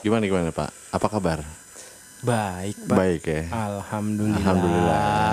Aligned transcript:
Gimana 0.00 0.24
gimana 0.24 0.48
Pak? 0.48 0.70
Apa 0.90 1.06
kabar? 1.12 1.44
Baik, 2.24 2.76
Pak. 2.88 2.96
Baik 2.96 3.22
ya. 3.24 3.42
Alhamdulillah. 3.52 4.40
Alhamdulillah. 4.40 5.32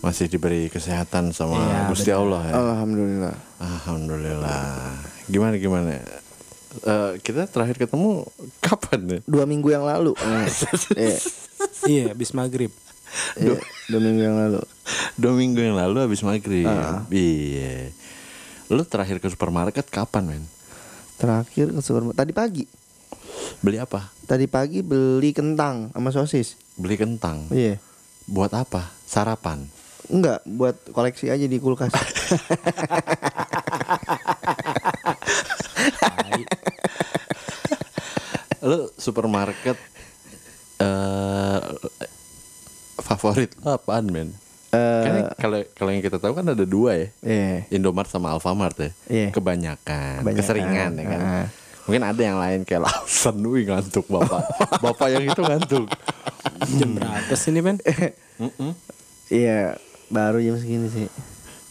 Masih 0.00 0.26
diberi 0.32 0.72
kesehatan 0.72 1.34
sama 1.34 1.60
Iya, 1.60 1.78
Gusti 1.90 2.10
Allah 2.10 2.42
ya. 2.48 2.54
Alhamdulillah. 2.56 3.34
Alhamdulillah. 3.60 4.94
Gimana 5.28 5.54
gimana? 5.58 5.98
Eh, 6.70 7.12
kita 7.20 7.50
terakhir 7.50 7.82
ketemu 7.82 8.24
kapan 8.62 9.00
ya? 9.06 9.18
Dua 9.26 9.44
minggu 9.44 9.68
yang 9.68 9.82
lalu. 9.82 10.14
Iya, 10.94 11.18
Iya, 11.90 12.04
habis 12.14 12.30
maghrib. 12.32 12.72
iya, 13.36 13.58
dua 13.90 14.00
minggu 14.00 14.22
yang 14.22 14.36
lalu. 14.38 14.60
Dua 15.18 15.32
minggu 15.34 15.60
yang 15.60 15.76
lalu 15.76 15.98
habis 15.98 16.22
maghrib. 16.22 16.64
Ah. 16.64 17.02
Iya. 17.10 17.90
Lu 18.70 18.86
terakhir 18.86 19.18
ke 19.18 19.26
supermarket 19.26 19.84
kapan 19.90 20.30
men? 20.30 20.44
Terakhir 21.18 21.74
ke 21.74 21.80
supermarket 21.82 22.18
tadi 22.22 22.32
pagi. 22.32 22.64
Beli 23.60 23.76
apa? 23.76 24.08
Tadi 24.24 24.46
pagi 24.46 24.80
beli 24.80 25.30
kentang 25.30 25.90
sama 25.90 26.10
sosis. 26.10 26.56
Beli 26.74 26.96
kentang. 26.96 27.50
Iya. 27.50 27.76
Buat 28.24 28.54
apa? 28.54 28.88
Sarapan. 29.04 29.66
Enggak, 30.06 30.42
buat 30.44 30.74
koleksi 30.90 31.30
aja 31.30 31.44
di 31.44 31.58
kulkas. 31.58 31.92
Lu 38.60 38.92
supermarket 38.96 39.76
eh 40.80 41.60
favorit 43.00 43.50
lu 43.56 43.68
apaan 43.68 44.06
men? 44.08 44.28
Eh, 44.70 45.02
Kan 45.02 45.14
kalau 45.34 45.58
kalau 45.74 45.90
yang 45.90 46.04
kita 46.04 46.22
tahu 46.22 46.32
kan 46.36 46.46
ada 46.46 46.62
dua 46.62 46.94
ya. 46.94 47.08
Iya. 47.26 47.66
Indomart 47.74 48.06
sama 48.06 48.30
Alfamart 48.30 48.76
ya. 48.78 48.90
Iya. 49.10 49.28
Kebanyakan, 49.34 50.22
Kebanyakan, 50.22 50.38
keseringan 50.38 50.90
ya 50.94 51.04
kan. 51.04 51.20
ah. 51.20 51.46
Mungkin 51.90 52.06
ada 52.06 52.22
yang 52.22 52.38
lain 52.38 52.62
kayak 52.62 52.86
Lawson, 52.86 53.42
wih 53.50 53.66
ngantuk 53.66 54.06
bapak. 54.06 54.46
bapak 54.78 55.10
yang 55.10 55.26
itu 55.26 55.42
ngantuk. 55.42 55.90
Jam 56.78 56.90
berapa 56.94 57.34
sih 57.34 57.50
ini, 57.50 57.60
Ben? 57.66 57.82
Mm-mm. 58.46 58.78
Iya, 59.26 59.74
baru 60.06 60.38
jam 60.38 60.54
segini 60.54 60.86
sih. 60.86 61.10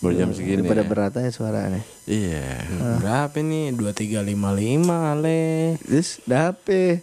Baru 0.03 0.19
jam 0.19 0.35
segini. 0.35 0.59
Pada 0.67 0.83
ya. 0.83 0.87
beratnya 0.91 1.31
suaranya. 1.31 1.79
Iya. 2.03 2.67
Berapa 2.99 3.39
nih? 3.39 3.79
2355 3.79 4.91
ale. 4.91 5.43
Terus 5.87 6.09
dape. 6.27 6.99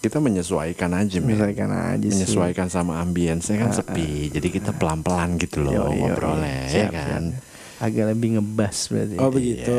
Kita 0.00 0.16
menyesuaikan 0.16 0.96
aja 0.96 1.20
men. 1.20 1.28
Menyesuaikan 1.36 1.70
aja 1.76 2.08
sih. 2.08 2.12
Menyesuaikan 2.16 2.72
sama 2.72 3.04
ambience 3.04 3.52
kan 3.52 3.68
sepi. 3.68 4.32
Jadi 4.32 4.48
kita 4.48 4.72
pelan-pelan 4.72 5.36
gitu 5.36 5.60
loh 5.60 5.76
Yo, 5.76 5.84
yo, 5.92 6.08
ngobrolnya 6.08 6.72
yo. 6.72 6.76
ya 6.76 6.88
kan. 6.88 7.22
siap. 7.36 7.84
Agak 7.84 8.04
lebih 8.16 8.40
ngebas 8.40 8.76
berarti. 8.88 9.16
Oh, 9.20 9.28
begitu. 9.28 9.76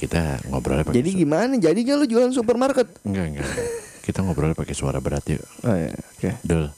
Kita 0.00 0.40
ngobrolnya 0.48 0.88
pakai 0.88 0.96
Jadi 0.96 1.10
gimana? 1.12 1.52
Jadinya 1.60 2.00
lu 2.00 2.08
jualan 2.08 2.32
supermarket? 2.32 2.88
Enggak, 3.04 3.24
enggak. 3.36 3.48
Kita 4.00 4.24
ngobrolnya 4.24 4.56
pakai 4.56 4.72
suara 4.72 4.96
berat 4.96 5.28
yuk. 5.28 5.44
Oh 5.60 5.76
iya, 5.76 5.92
oke. 5.92 6.40
Dul. 6.40 6.72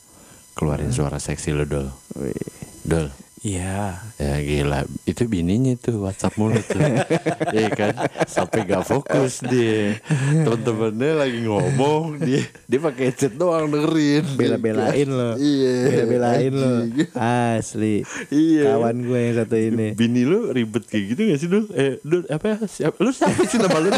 Keluarin 0.59 0.91
suara 0.91 1.23
seksi 1.23 1.55
lo, 1.55 1.63
Dul. 1.63 1.87
Wih. 2.19 2.35
Dul. 2.83 3.15
Iya. 3.43 3.99
Ya 4.23 4.35
gila, 4.39 4.87
itu 5.03 5.27
bininya 5.27 5.75
tuh 5.75 5.99
WhatsApp 6.07 6.39
mulu 6.39 6.63
tuh. 6.63 6.79
Iya 7.53 7.69
kan? 7.75 7.93
Sampai 8.31 8.63
gak 8.65 8.87
fokus 8.87 9.43
dia. 9.43 9.99
Temen-temennya 10.47 11.27
lagi 11.27 11.43
ngomong, 11.45 12.23
dia 12.23 12.47
dia 12.71 12.79
pakai 12.79 13.11
headset 13.11 13.35
doang 13.35 13.67
dengerin. 13.67 14.25
Bela-belain 14.39 15.09
lo. 15.11 15.35
Iya. 15.43 15.75
Bela-belain 15.91 16.53
lo. 16.55 16.73
anjing. 16.87 17.11
Asli. 17.19 18.07
Iya. 18.31 18.79
Kawan 18.79 18.97
gue 19.03 19.19
yang 19.19 19.35
satu 19.43 19.57
ini. 19.59 19.89
Bini 19.99 20.23
lu 20.23 20.55
ribet 20.55 20.87
kayak 20.87 21.05
gitu 21.13 21.21
gak 21.35 21.39
sih 21.43 21.49
Dul? 21.51 21.67
Eh, 21.75 21.99
Dul 22.07 22.23
apa 22.31 22.47
ya? 22.47 22.57
Siapa? 22.65 22.97
Lu 23.03 23.11
siapa 23.11 23.43
sih 23.43 23.59
nama 23.59 23.79
lu? 23.83 23.91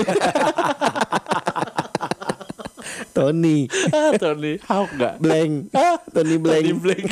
Tony. 3.15 3.71
ah, 3.95 4.11
Tony 4.19 4.59
Hawk 4.67 4.91
gak? 4.99 5.15
Blank. 5.23 5.71
Tony 6.11 6.37
Blank. 6.41 6.65
Tony 6.65 6.73
Blank. 6.81 7.09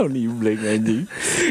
Tony 0.00 0.24
Blank 0.24 0.60
anjing 0.64 1.02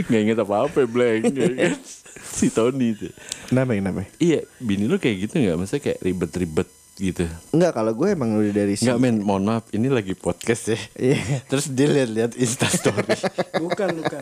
Gak 0.10 0.22
inget 0.26 0.40
apa-apa 0.42 0.80
Blank 0.90 1.30
ya 1.30 1.48
kan? 1.54 1.78
Si 2.26 2.50
Tony 2.50 2.98
tuh 2.98 3.14
Kenapa 3.46 3.78
kenapa? 3.78 4.02
Iya 4.18 4.42
bini 4.58 4.90
lu 4.90 4.98
kayak 4.98 5.30
gitu 5.30 5.38
gak? 5.38 5.54
Maksudnya 5.54 5.82
kayak 5.86 6.00
ribet-ribet 6.02 6.68
gitu 6.98 7.24
Enggak, 7.54 7.72
kalau 7.78 7.92
gue 7.94 8.08
emang 8.12 8.36
udah 8.36 8.52
dari 8.52 8.74
sini. 8.74 8.90
Enggak 8.90 9.00
men, 9.00 9.16
mohon 9.22 9.44
maaf 9.46 9.70
Ini 9.70 9.88
lagi 9.88 10.18
podcast 10.18 10.74
ya 10.74 10.80
Iya. 10.98 11.46
Terus 11.46 11.70
dia 11.70 11.88
liat-liat 11.88 12.34
instastory 12.36 13.14
Bukan, 13.62 13.90
bukan. 14.02 14.22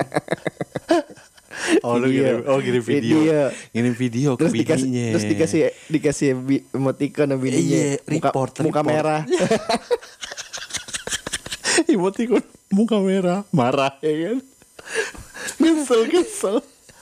Oh 1.83 1.99
lu 1.99 2.07
Video. 2.07 2.23
ngirim, 2.23 2.39
oh 2.47 2.57
ngirim 2.61 2.83
video 2.85 3.17
Video. 3.19 3.39
Ngirim 3.73 3.95
video 3.97 4.29
ke 4.38 4.39
Terus 4.45 4.53
dikasih 4.55 4.88
bininya 4.88 5.05
terus 5.11 5.25
dikasih 5.27 5.59
dikasih 5.89 6.27
emoticon 6.71 7.29
bininya. 7.35 7.59
Iya, 7.59 7.91
muka, 8.07 8.29
report, 8.31 8.53
muka 8.63 8.81
report. 8.81 8.88
merah. 8.88 9.21
Emoticon 11.97 12.45
muka 12.69 13.01
merah 13.01 13.41
Marah 13.49 13.97
ya 13.99 14.13
kan 14.29 14.37
Kesel 15.57 16.01
kesel 16.07 16.57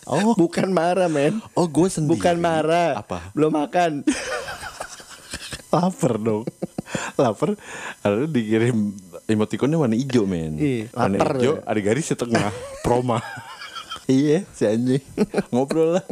Oh 0.05 0.37
Bukan 0.37 0.69
marah, 0.69 1.09
men. 1.09 1.41
Oh 1.51 1.65
gue 1.65 1.89
sendiri 1.89 2.13
Bukan 2.13 2.37
marah. 2.37 2.93
Apa? 2.95 3.33
Belum 3.33 3.49
makan. 3.49 4.05
Lapar 5.67 6.13
dong 6.15 6.45
Lapar 7.17 7.57
Lalu 8.01 8.23
dikirim 8.29 8.77
Emoticonnya 9.25 9.75
warna 9.75 9.97
hijau 9.97 10.23
men 10.23 10.55
Warna 10.93 11.17
hijau 11.19 11.57
ya. 11.57 11.65
Ada 11.65 11.79
garis 11.81 12.05
di 12.05 12.15
tengah 12.15 12.53
Proma 12.79 13.17
Iya 14.05 14.45
si 14.53 14.63
anjing 14.63 15.01
Ngobrol 15.49 15.97
lah 15.97 16.05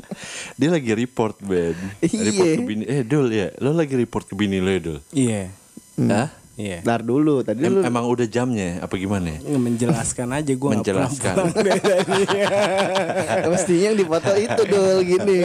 Dia 0.58 0.74
lagi 0.74 0.90
report 0.92 1.38
Ben 1.40 1.78
Report 2.02 2.50
Iya. 2.50 2.58
ke 2.58 2.66
bini 2.66 2.84
Eh 2.84 3.06
Dul 3.06 3.30
ya 3.30 3.54
Lo 3.62 3.72
lagi 3.72 3.94
report 3.94 4.26
ke 4.26 4.34
bini 4.34 4.58
lo 4.58 4.68
ya 4.68 4.82
Dul 4.82 5.00
Iya. 5.14 5.54
Hah? 6.02 6.30
Iya. 6.54 6.86
Ntar 6.86 7.02
dulu, 7.02 7.42
tadi 7.42 7.66
Em- 7.66 7.74
lu 7.74 7.82
emang 7.82 8.06
udah 8.06 8.30
jamnya 8.30 8.78
Apa 8.78 8.94
gimana 8.94 9.42
Menjelaskan 9.42 10.38
aja 10.38 10.54
gue 10.54 10.70
Menjelaskan. 10.70 11.36
mestinya 13.50 13.84
yang 13.90 13.98
dipoto 13.98 14.32
itu 14.36 14.62
dul 14.64 14.98
gini. 15.02 15.38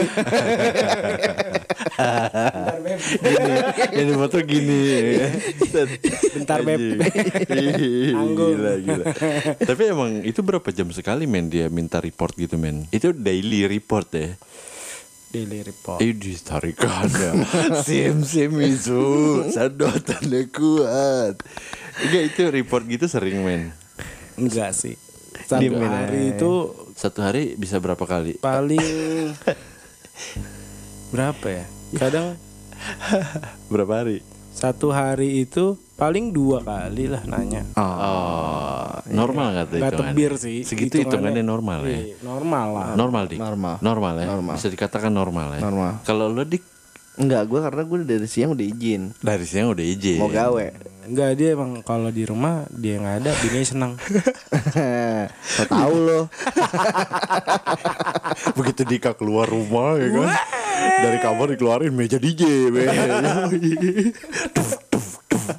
Gini 3.09 3.53
Yang 3.89 4.05
di 4.05 4.13
foto 4.13 4.37
gini 4.41 4.81
Bentar, 6.35 6.59
Beb. 6.61 7.01
Anggung. 8.21 8.53
Gila 8.53 8.73
gila 8.77 9.05
Tapi 9.57 9.81
emang 9.85 10.21
itu 10.21 10.39
berapa 10.39 10.69
jam 10.69 10.93
sekali 10.93 11.25
men 11.25 11.49
Dia 11.49 11.67
minta 11.67 11.97
report 11.97 12.37
gitu 12.37 12.53
men 12.55 12.85
Itu 12.89 13.11
daily 13.11 13.65
report 13.65 14.13
ya 14.13 14.29
Daily 15.29 15.61
report. 15.61 16.01
Eh 16.01 16.17
ditarikannya 16.17 17.45
Sim 17.85 18.25
sim 18.25 18.49
itu 18.57 19.03
Sedotannya 19.53 20.49
kuat 20.49 21.37
Enggak 22.01 22.23
itu 22.33 22.41
report 22.49 22.83
gitu 22.89 23.05
sering 23.05 23.45
men 23.45 23.69
Enggak 24.41 24.73
sih. 24.73 24.97
Satu 25.45 25.61
Diemin 25.61 25.85
hari 25.85 26.33
itu 26.33 26.73
Satu 26.97 27.21
hari 27.21 27.53
bisa 27.53 27.77
berapa 27.77 28.01
kali 28.01 28.41
paling 28.41 29.37
berapa 31.13 31.45
ya? 31.45 31.65
Kadang 31.93 32.33
Berapa 33.69 34.01
hari 34.01 34.25
satu 34.49 34.91
hari 34.91 35.47
itu 35.47 35.79
paling 35.99 36.31
dua 36.31 36.63
kali 36.63 37.05
lah 37.05 37.21
nanya. 37.27 37.67
Oh 37.75 38.87
Normal 39.09 39.47
gak 39.51 39.65
tuh 39.67 39.77
Nggak 39.77 39.91
hitungannya? 39.91 40.15
tebir 40.15 40.31
sih. 40.39 40.57
Segitu 40.63 40.95
hitungannya 41.03 41.43
normal 41.43 41.83
ya 41.83 41.91
Iya, 41.91 42.15
normal 42.23 42.67
lah. 42.71 42.87
Normal 42.95 43.23
dik 43.27 43.39
Normal. 43.39 43.75
Normal 43.83 44.13
ya 44.15 44.25
Normal. 44.31 44.53
Bisa 44.55 44.67
dikatakan 44.69 45.11
normal 45.11 45.47
ya 45.57 45.61
Normal. 45.61 45.91
Kalau 46.01 46.31
lo 46.31 46.41
dik 46.41 46.63
Enggak, 47.19 47.51
gue 47.51 47.59
karena 47.59 47.83
gue 47.83 47.97
dari 48.07 48.27
siang 48.31 48.55
udah 48.55 48.63
izin. 48.63 49.11
Dari 49.19 49.43
siang 49.43 49.75
udah 49.75 49.83
izin 49.83 50.23
Mau 50.23 50.31
gawe. 50.31 50.65
Enggak 51.03 51.35
dia 51.35 51.51
emang 51.51 51.83
kalau 51.83 52.07
di 52.07 52.23
rumah 52.23 52.63
dia 52.71 52.95
nggak 52.95 53.15
ada, 53.19 53.31
bini 53.35 53.67
senang. 53.67 53.99
So 55.51 55.67
tahu 55.67 55.95
lo. 55.99 56.19
Begitu 58.57 58.87
Dika 58.87 59.11
keluar 59.11 59.51
rumah 59.51 59.99
ya 59.99 60.07
kan 60.15 60.31
Dari 60.79 61.17
kamar 61.19 61.51
dikeluarin 61.51 61.91
meja 61.91 62.15
DJ 62.15 62.71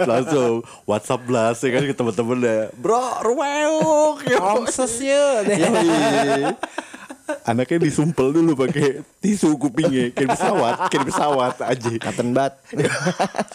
Langsung 0.11 0.65
Whatsapp 0.89 1.21
blast 1.23 1.65
ya 1.65 1.71
kan 1.77 1.83
ke 1.85 1.95
temen-temennya 1.95 2.73
Bro 2.77 3.25
rumah 3.25 3.51
yuk 3.67 4.19
Omses 4.41 4.95
ya. 5.03 5.45
Anaknya 7.47 7.87
disumpel 7.87 8.35
dulu 8.35 8.59
pakai 8.59 9.07
tisu 9.23 9.55
kupingnya 9.55 10.11
kayak 10.11 10.35
pesawat, 10.35 10.75
kayak 10.91 11.05
pesawat 11.07 11.55
aja. 11.63 11.91
Katen 12.03 12.29
bat. 12.35 12.59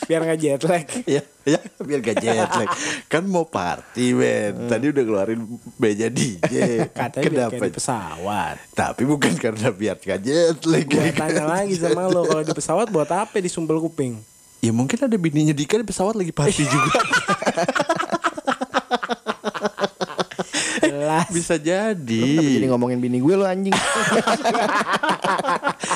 Biar 0.07 0.21
nggak 0.23 0.39
jet 0.39 0.63
lag. 0.63 0.87
Ya, 1.03 1.21
ya 1.43 1.59
biar 1.83 1.99
gak 1.99 2.17
jet 2.23 2.49
lag. 2.49 2.69
Kan 3.11 3.27
mau 3.27 3.43
party 3.43 4.15
men. 4.15 4.71
Tadi 4.71 4.85
udah 4.95 5.03
keluarin 5.03 5.39
meja 5.75 6.07
DJ. 6.07 6.87
Katanya 6.91 7.27
biar 7.27 7.47
Kenapa? 7.51 7.51
kayak 7.51 7.67
di 7.67 7.75
pesawat. 7.75 8.55
Tapi 8.71 9.03
bukan 9.03 9.33
karena 9.35 9.67
biar 9.71 9.97
gak 9.99 10.19
jet 10.23 10.59
lag. 10.63 10.85
Gua 10.87 11.11
tanya 11.11 11.43
lagi 11.43 11.75
sama 11.75 12.07
lo 12.07 12.23
kalau 12.23 12.43
di 12.47 12.53
pesawat 12.55 12.87
buat 12.87 13.09
apa 13.11 13.43
disumpel 13.43 13.83
kuping? 13.83 14.34
Ya 14.65 14.73
mungkin 14.73 14.97
ada 14.97 15.13
bininya 15.13 15.53
Dika 15.53 15.77
di 15.77 15.85
pesawat 15.85 16.17
lagi 16.17 16.33
party 16.33 16.63
juga. 16.65 16.99
jelas. 20.95 21.27
Bisa 21.27 21.55
jadi. 21.59 22.23
Kenapa 22.23 22.51
jadi 22.55 22.67
ngomongin 22.71 22.99
bini 22.99 23.19
gue 23.19 23.35
lo 23.35 23.43
anjing 23.43 23.75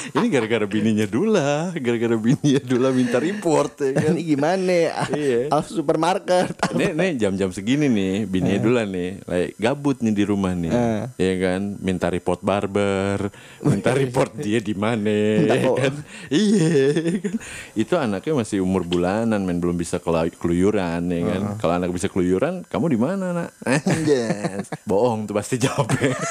Ini 0.10 0.26
gara-gara 0.28 0.66
bininya 0.66 1.06
Dula, 1.06 1.72
gara-gara 1.76 2.16
bininya 2.18 2.62
Dula 2.62 2.90
minta 2.92 3.18
report 3.18 3.80
ya 3.80 3.92
kan. 3.96 4.12
Ini 4.14 4.22
gimana 4.26 4.78
Iya. 5.10 5.50
Alf 5.50 5.72
supermarket 5.72 6.52
Nih, 6.76 6.92
nih 6.94 7.12
jam-jam 7.18 7.50
segini 7.50 7.88
nih, 7.90 8.26
bininya 8.26 8.60
Dula 8.60 8.84
nih, 8.86 9.22
like, 9.26 9.54
gabut 9.58 10.02
nih 10.02 10.14
di 10.14 10.24
rumah 10.26 10.54
nih, 10.54 10.72
Eh. 10.72 11.04
ya 11.18 11.34
kan, 11.42 11.62
minta 11.80 12.08
report 12.10 12.42
barber, 12.42 13.30
minta 13.62 13.92
report 13.94 14.38
dia 14.38 14.60
di 14.60 14.74
mana, 14.78 15.10
ya 15.50 15.58
kan, 15.74 15.94
iya, 16.30 17.18
kan. 17.20 17.36
itu 17.74 17.94
anaknya 17.96 18.34
masih 18.38 18.62
umur 18.62 18.86
bulanan, 18.86 19.42
men 19.42 19.58
belum 19.58 19.76
bisa 19.76 19.98
keluyuran, 20.38 21.04
ya 21.10 21.22
kan, 21.26 21.42
kalau 21.58 21.74
anak 21.76 21.90
bisa 21.90 22.08
keluyuran, 22.08 22.62
kamu 22.68 22.86
di 22.94 23.00
mana 23.00 23.26
nak? 23.34 23.50
Anjas, 23.90 24.70
bohong 24.90 25.24
tuh 25.24 25.34
pasti 25.34 25.56
jawabnya. 25.58 26.14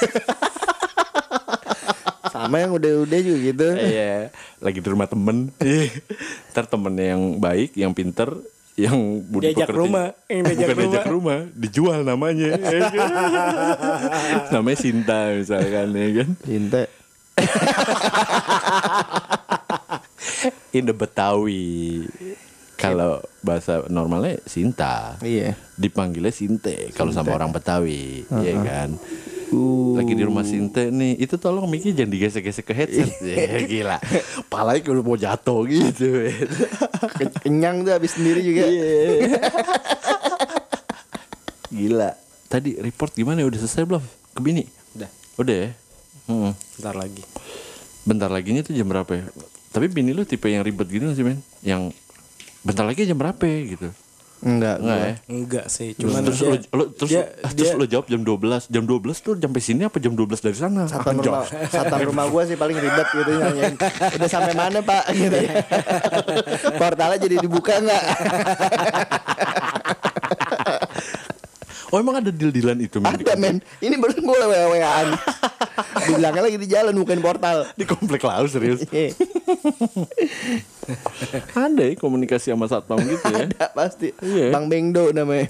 Sama 2.29 2.57
yang 2.57 2.71
udah-udah 2.71 3.19
juga 3.19 3.39
gitu 3.41 3.65
Iya, 3.73 4.29
lagi 4.59 4.77
di 4.77 4.85
rumah 4.85 5.05
temen. 5.05 5.49
Iya. 5.57 5.89
Ntar 6.51 6.65
temennya 6.67 7.05
yang 7.13 7.21
baik, 7.37 7.69
yang 7.73 7.91
pinter, 7.91 8.29
yang 8.75 8.95
budi 9.21 9.49
Diajak 9.49 9.65
pekerti- 9.65 9.81
rumah, 9.81 10.05
yang 10.25 10.41
diajak 10.45 10.67
bukan 10.69 10.77
diajak 10.79 11.05
rumah, 11.05 11.37
dijual 11.51 11.99
namanya. 12.01 12.47
ya 12.49 12.57
kan? 12.59 12.81
namanya 14.53 14.77
Sinta 14.77 15.19
misalkan 15.33 15.89
ya 15.89 16.07
kan. 16.17 16.29
Cinta 16.41 16.81
In 20.71 20.85
the 20.85 20.93
Betawi. 20.93 22.05
Kalau 22.79 23.19
bahasa 23.39 23.83
normalnya 23.87 24.39
Sinta. 24.43 25.19
Iya 25.19 25.53
Dipanggilnya 25.75 26.31
Sinte 26.31 26.91
kalau 26.95 27.11
sama 27.11 27.35
orang 27.35 27.51
Betawi, 27.51 28.23
ya 28.25 28.53
kan. 28.55 28.95
Uh. 29.49 29.97
Lagi 29.97 30.13
di 30.13 30.21
rumah 30.21 30.45
Sinte 30.45 30.87
nih, 30.87 31.17
itu 31.17 31.35
tolong 31.35 31.65
Miki 31.65 31.91
jangan 31.91 32.13
digesek-gesek 32.13 32.63
ke 32.63 32.73
headset. 32.73 33.09
ya, 33.25 33.59
gila. 33.65 33.97
Palanya 34.45 34.79
kalau 34.79 35.01
mau 35.01 35.17
jatuh 35.17 35.65
gitu. 35.65 36.29
Ke- 37.17 37.33
Kenyang 37.43 37.81
tuh 37.81 37.97
habis 37.97 38.13
sendiri 38.13 38.39
juga 38.39 38.63
Iya. 38.63 38.87
Gila. 41.69 42.09
Tadi 42.49 42.81
report 42.81 43.13
gimana? 43.13 43.45
Udah 43.45 43.59
selesai 43.61 43.85
belum? 43.85 44.01
Ke 44.33 44.39
bini? 44.41 44.63
Udah, 44.97 45.09
Udah 45.37 45.55
ya? 45.55 45.69
Hmm. 46.29 46.53
bentar 46.77 46.93
lagi. 46.93 47.23
Bentar 48.05 48.29
lagi 48.29 48.49
tuh 48.61 48.73
jam 48.73 48.85
berapa 48.85 49.09
ya? 49.09 49.25
Tapi 49.69 49.85
bini 49.89 50.13
lu 50.13 50.25
tipe 50.25 50.45
yang 50.45 50.61
ribet 50.61 50.89
gitu 50.89 51.09
gak 51.09 51.17
sih 51.17 51.25
men? 51.25 51.41
Yang 51.61 51.93
bentar 52.61 52.83
lagi 52.83 53.03
jam 53.03 53.15
berapa 53.15 53.39
ya 53.39 53.59
gitu? 53.69 53.89
Enggak 54.39 54.79
Enggak 54.79 54.95
gua. 54.95 55.03
ya? 55.03 55.15
Enggak 55.27 55.65
sih, 55.67 55.89
Terus, 55.91 55.99
cuman 56.05 56.21
terus, 56.23 56.37
dia, 56.37 56.47
lu, 56.47 56.55
lu, 56.71 56.83
terus, 56.89 57.09
dia- 57.09 57.27
terus 57.45 57.55
dia- 57.65 57.75
lu 57.75 57.85
jawab 57.85 58.05
jam 58.07 58.21
12 58.21 58.63
Jam 58.65 58.83
12 58.83 59.17
tuh 59.17 59.33
sampai 59.35 59.59
sini 59.59 59.81
apa 59.83 59.97
jam 59.97 60.13
12 60.13 60.39
dari 60.39 60.55
sana? 60.55 60.87
Satpam 60.87 61.19
rumah, 61.19 61.43
satpam 61.65 61.99
rumah 62.01 62.25
gue 62.25 62.43
sih 62.45 62.55
paling 62.55 62.77
ribet 62.77 63.07
gitu 63.09 63.31
nanyain. 63.33 63.75
Udah 64.15 64.29
sampai 64.29 64.53
mana 64.53 64.79
pak? 64.79 65.03
Gitu. 65.11 65.39
Portalnya 66.73 67.19
jadi 67.19 67.35
dibuka 67.37 67.73
nggak? 67.77 68.03
Oh 71.89 71.97
emang 71.97 72.21
ada 72.21 72.29
deal-dealan 72.29 72.77
itu 72.79 73.01
men? 73.01 73.09
Ada 73.11 73.33
men. 73.33 73.55
Ini 73.75 73.97
baru 73.97 74.13
gue 74.13 74.37
wa-waan. 74.39 75.07
Dibilangnya 75.99 76.41
lagi 76.43 76.55
di 76.55 76.67
jalan 76.69 76.93
bukan 76.93 77.17
portal. 77.17 77.65
Di 77.73 77.83
komplek 77.83 78.21
lau 78.21 78.45
serius 78.45 78.85
Eh, 78.87 79.09
Ada 81.53 81.83
ya 81.85 81.93
komunikasi 81.97 82.49
sama 82.49 82.65
satpam 82.65 82.97
gitu 83.03 83.29
ya 83.29 83.45
Ada 83.45 83.65
pasti. 83.73 84.13
Iya. 84.21 84.53
Bang 84.53 84.69
Bengdo 84.69 85.13
namanya. 85.13 85.49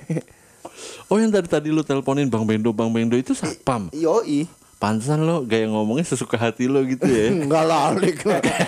Oh 1.09 1.17
yang 1.17 1.33
tadi 1.33 1.49
tadi 1.49 1.69
lu 1.73 1.81
teleponin 1.81 2.29
Bang 2.29 2.45
Bendo 2.45 2.69
Bang 2.71 2.93
Bendo 2.93 3.17
itu 3.17 3.33
satpam 3.33 3.89
Yoi. 3.95 4.45
Pansan 4.79 5.27
lo 5.27 5.43
gaya 5.43 5.67
ngomongnya 5.67 6.07
sesuka 6.07 6.39
hati 6.39 6.71
lo 6.71 6.79
gitu 6.87 7.03
ya 7.03 7.27
Enggak 7.35 7.67
lalik 7.67 8.23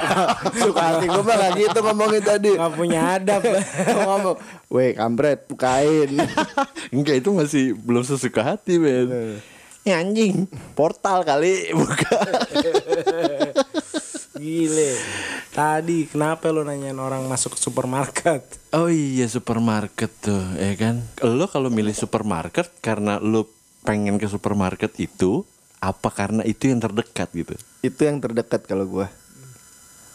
Suka 0.59 0.81
hati 0.91 1.07
gue 1.07 1.23
mah 1.23 1.35
gak 1.39 1.51
gitu 1.55 1.79
ngomongin 1.79 2.19
tadi 2.19 2.51
nggak 2.51 2.73
punya 2.75 3.15
adab. 3.15 3.39
Ngomong 3.95 4.35
Weh 4.67 4.91
kampret 4.91 5.47
bukain 5.47 6.11
Enggak 6.91 7.23
itu 7.23 7.31
masih 7.31 7.79
belum 7.79 8.03
sesuka 8.03 8.43
hati 8.43 8.75
men 8.75 9.39
Ya 9.87 10.03
anjing 10.03 10.51
Portal 10.75 11.23
kali 11.23 11.71
Buka 11.71 12.11
Gile. 14.41 14.97
Tadi 15.53 16.09
kenapa 16.09 16.49
lo 16.49 16.65
nanyain 16.65 16.97
orang 16.97 17.29
masuk 17.29 17.53
ke 17.53 17.59
supermarket? 17.61 18.41
Oh 18.73 18.89
iya 18.89 19.29
supermarket 19.29 20.09
tuh 20.17 20.41
ya 20.57 20.73
kan 20.79 21.03
Lo 21.21 21.45
kalau 21.51 21.67
milih 21.67 21.91
supermarket 21.91 22.71
Karena 22.79 23.19
lo 23.19 23.45
pengen 23.83 24.15
ke 24.15 24.25
supermarket 24.31 24.95
itu 24.97 25.43
Apa 25.83 26.09
karena 26.09 26.41
itu 26.47 26.71
yang 26.71 26.79
terdekat 26.81 27.29
gitu 27.35 27.53
Itu 27.83 28.01
yang 28.01 28.23
terdekat 28.23 28.63
kalau 28.65 28.87
gue 28.87 29.05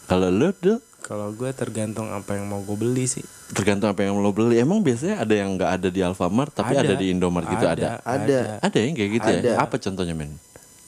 Kalau 0.09 0.33
lo 0.33 0.51
tuh 0.57 0.81
Kalau 1.05 1.31
gue 1.37 1.53
tergantung 1.53 2.11
apa 2.11 2.35
yang 2.35 2.51
mau 2.51 2.65
gue 2.65 2.75
beli 2.75 3.07
sih. 3.07 3.23
Tergantung 3.53 3.93
apa 3.93 4.03
yang 4.03 4.19
lo 4.19 4.33
beli 4.33 4.57
Emang 4.59 4.81
biasanya 4.81 5.23
ada 5.23 5.35
yang 5.37 5.55
nggak 5.55 5.71
ada 5.71 5.89
di 5.93 6.01
Alfamart 6.01 6.51
Tapi 6.51 6.75
ada, 6.75 6.97
di 6.97 7.13
Indomart 7.13 7.47
gitu 7.47 7.63
ada 7.69 8.01
Ada. 8.03 8.65
Ada 8.65 8.79
yang 8.81 8.97
kayak 8.97 9.11
gitu 9.23 9.31
Ada. 9.31 9.49
ya 9.53 9.55
Apa 9.61 9.79
contohnya 9.79 10.17
men 10.17 10.35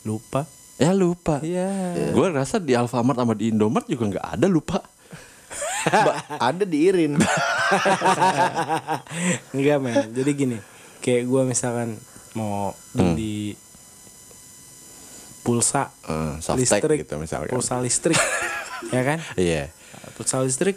Lupa. 0.08 0.57
Ya 0.78 0.94
lupa. 0.94 1.42
Iya. 1.42 1.68
Gue 2.14 2.30
rasa 2.30 2.56
di 2.56 2.72
Alfamart 2.72 3.18
sama 3.18 3.34
di 3.34 3.50
Indomart 3.50 3.84
juga 3.84 4.08
nggak 4.08 4.26
ada 4.38 4.46
lupa. 4.46 4.78
Ada 6.38 6.62
di 6.62 6.86
Irin. 6.86 7.18
Enggak 9.56 9.78
men. 9.80 9.96
Jadi 10.12 10.30
gini, 10.34 10.58
kayak 11.00 11.24
gue 11.24 11.42
misalkan 11.44 11.96
mau 12.36 12.76
beli 12.92 13.56
pulsa 15.40 15.88
Eh, 16.04 16.36
softtek 16.38 16.84
listrik, 16.84 16.98
gitu 17.02 17.14
misalkan. 17.16 17.50
pulsa 17.50 17.80
listrik, 17.80 18.18
ya 18.94 19.02
kan? 19.02 19.18
Iya. 19.34 19.72
Pulsa 20.14 20.44
listrik, 20.44 20.76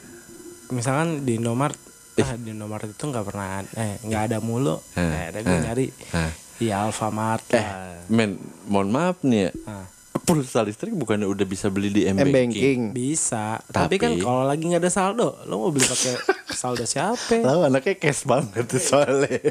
misalkan 0.71 1.27
di 1.27 1.35
Indomart, 1.35 1.75
ah 2.17 2.33
di 2.39 2.55
Indomart 2.55 2.87
itu 2.87 3.03
nggak 3.03 3.25
pernah, 3.27 3.61
eh 3.75 3.99
nggak 4.01 4.21
ada 4.31 4.37
mulu. 4.39 4.79
Eh, 4.95 5.03
Nah, 5.03 5.27
gue 5.35 5.57
nyari. 5.59 5.87
Eh. 5.91 6.31
Di 6.61 6.69
Alfamart 6.69 7.41
Eh 7.49 7.57
lah. 7.57 8.05
men 8.07 8.37
Mohon 8.63 8.89
maaf 8.91 9.17
nih 9.21 9.41
ya 9.41 9.51
Ah. 9.65 9.85
Pulsa 10.21 10.61
listrik 10.61 10.93
bukannya 10.93 11.25
udah 11.25 11.43
bisa 11.43 11.67
beli 11.67 11.89
di 11.89 12.05
M-Banking 12.05 12.29
M-Banking 12.29 12.79
Bisa, 12.93 13.57
tapi, 13.65 13.97
kan 13.97 14.13
Tapi- 14.13 14.21
kalau 14.21 14.43
lagi 14.43 14.61
nggak 14.61 14.79
ada 14.79 14.91
saldo, 14.91 15.33
lo 15.43 15.57
mau 15.57 15.69
beli 15.69 15.81
pakai 15.83 16.13
saldo 16.47 16.85
siapa? 16.85 17.41
Tahu 17.41 17.59
anaknya 17.65 17.95
cash 17.97 18.21
banget 18.23 18.63
tuh 18.65 18.77
soalnya 18.79 19.41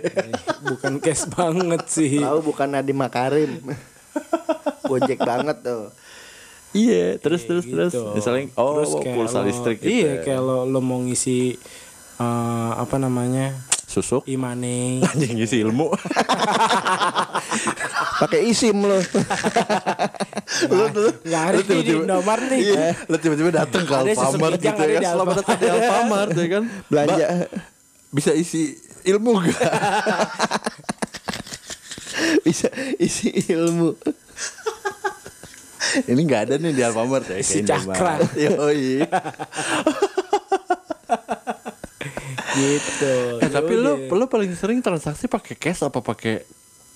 Bukan 0.62 1.00
cash 1.00 1.26
banget 1.28 1.82
sih. 1.86 2.22
Tahu 2.22 2.38
bukan 2.44 2.70
Nadiem 2.70 2.94
Makarim 2.94 3.50
Gojek 4.84 5.18
banget 5.20 5.58
tuh 5.60 5.90
Iya 6.70 7.18
terus 7.18 7.42
terus 7.42 7.64
Gitu. 7.64 7.74
terus 7.74 7.92
Misalnya 8.14 8.54
Oh 8.54 8.78
Terus 8.78 8.94
pulsa 9.02 9.42
lo- 9.42 9.50
listrik 9.50 9.80
gitu 9.80 9.90
Iya, 9.90 10.12
ya. 10.12 10.22
kayak 10.22 10.40
lo, 10.40 10.62
lo 10.64 10.78
mau 10.78 10.98
ngisi 10.98 11.58
eh, 12.16 12.70
apa 12.76 12.94
namanya? 12.96 13.58
Susuk 13.90 14.22
e-money. 14.30 15.02
Anjing 15.10 15.34
ngisi 15.34 15.66
ilmu 15.66 15.90
Pakai 18.22 18.46
isim 18.46 18.78
lo 18.78 19.02
Lu 20.70 20.84
tuh 20.94 21.10
Nggak 21.26 21.42
ada 21.42 21.58
di 21.58 21.74
Indomart 21.90 22.44
nih. 22.46 22.60
Iya, 22.70 22.86
Lu 23.10 23.18
tiba-tiba 23.18 23.50
datang 23.50 23.82
ke 23.82 23.90
Alfamart 23.90 24.62
gitu 24.62 24.70
ya 24.70 24.94
kan 24.94 25.02
Selamat 25.10 25.34
datang 25.42 25.58
di 25.58 25.66
Alfamart 25.66 26.30
ya 26.30 26.46
kan 26.46 26.62
Belanja 26.92 27.26
Bisa 28.14 28.30
isi 28.30 28.78
ilmu 29.02 29.42
gak? 29.42 29.58
Bisa 32.46 32.68
isi 33.02 33.26
ilmu 33.50 33.98
Ini 36.06 36.20
nggak 36.22 36.42
ada 36.46 36.54
nih 36.62 36.70
di 36.70 36.82
Alfamart 36.86 37.26
ya 37.26 37.42
Isi 37.42 37.66
cakra. 37.66 38.22
Yoi. 38.38 39.02
Gitu. 42.52 43.14
Eh, 43.38 43.48
tapi 43.48 43.72
lu 43.74 44.06
lu 44.06 44.24
paling 44.26 44.50
sering 44.54 44.78
transaksi 44.80 45.26
pakai 45.26 45.54
cash 45.54 45.82
apa 45.82 45.98
pakai 45.98 46.42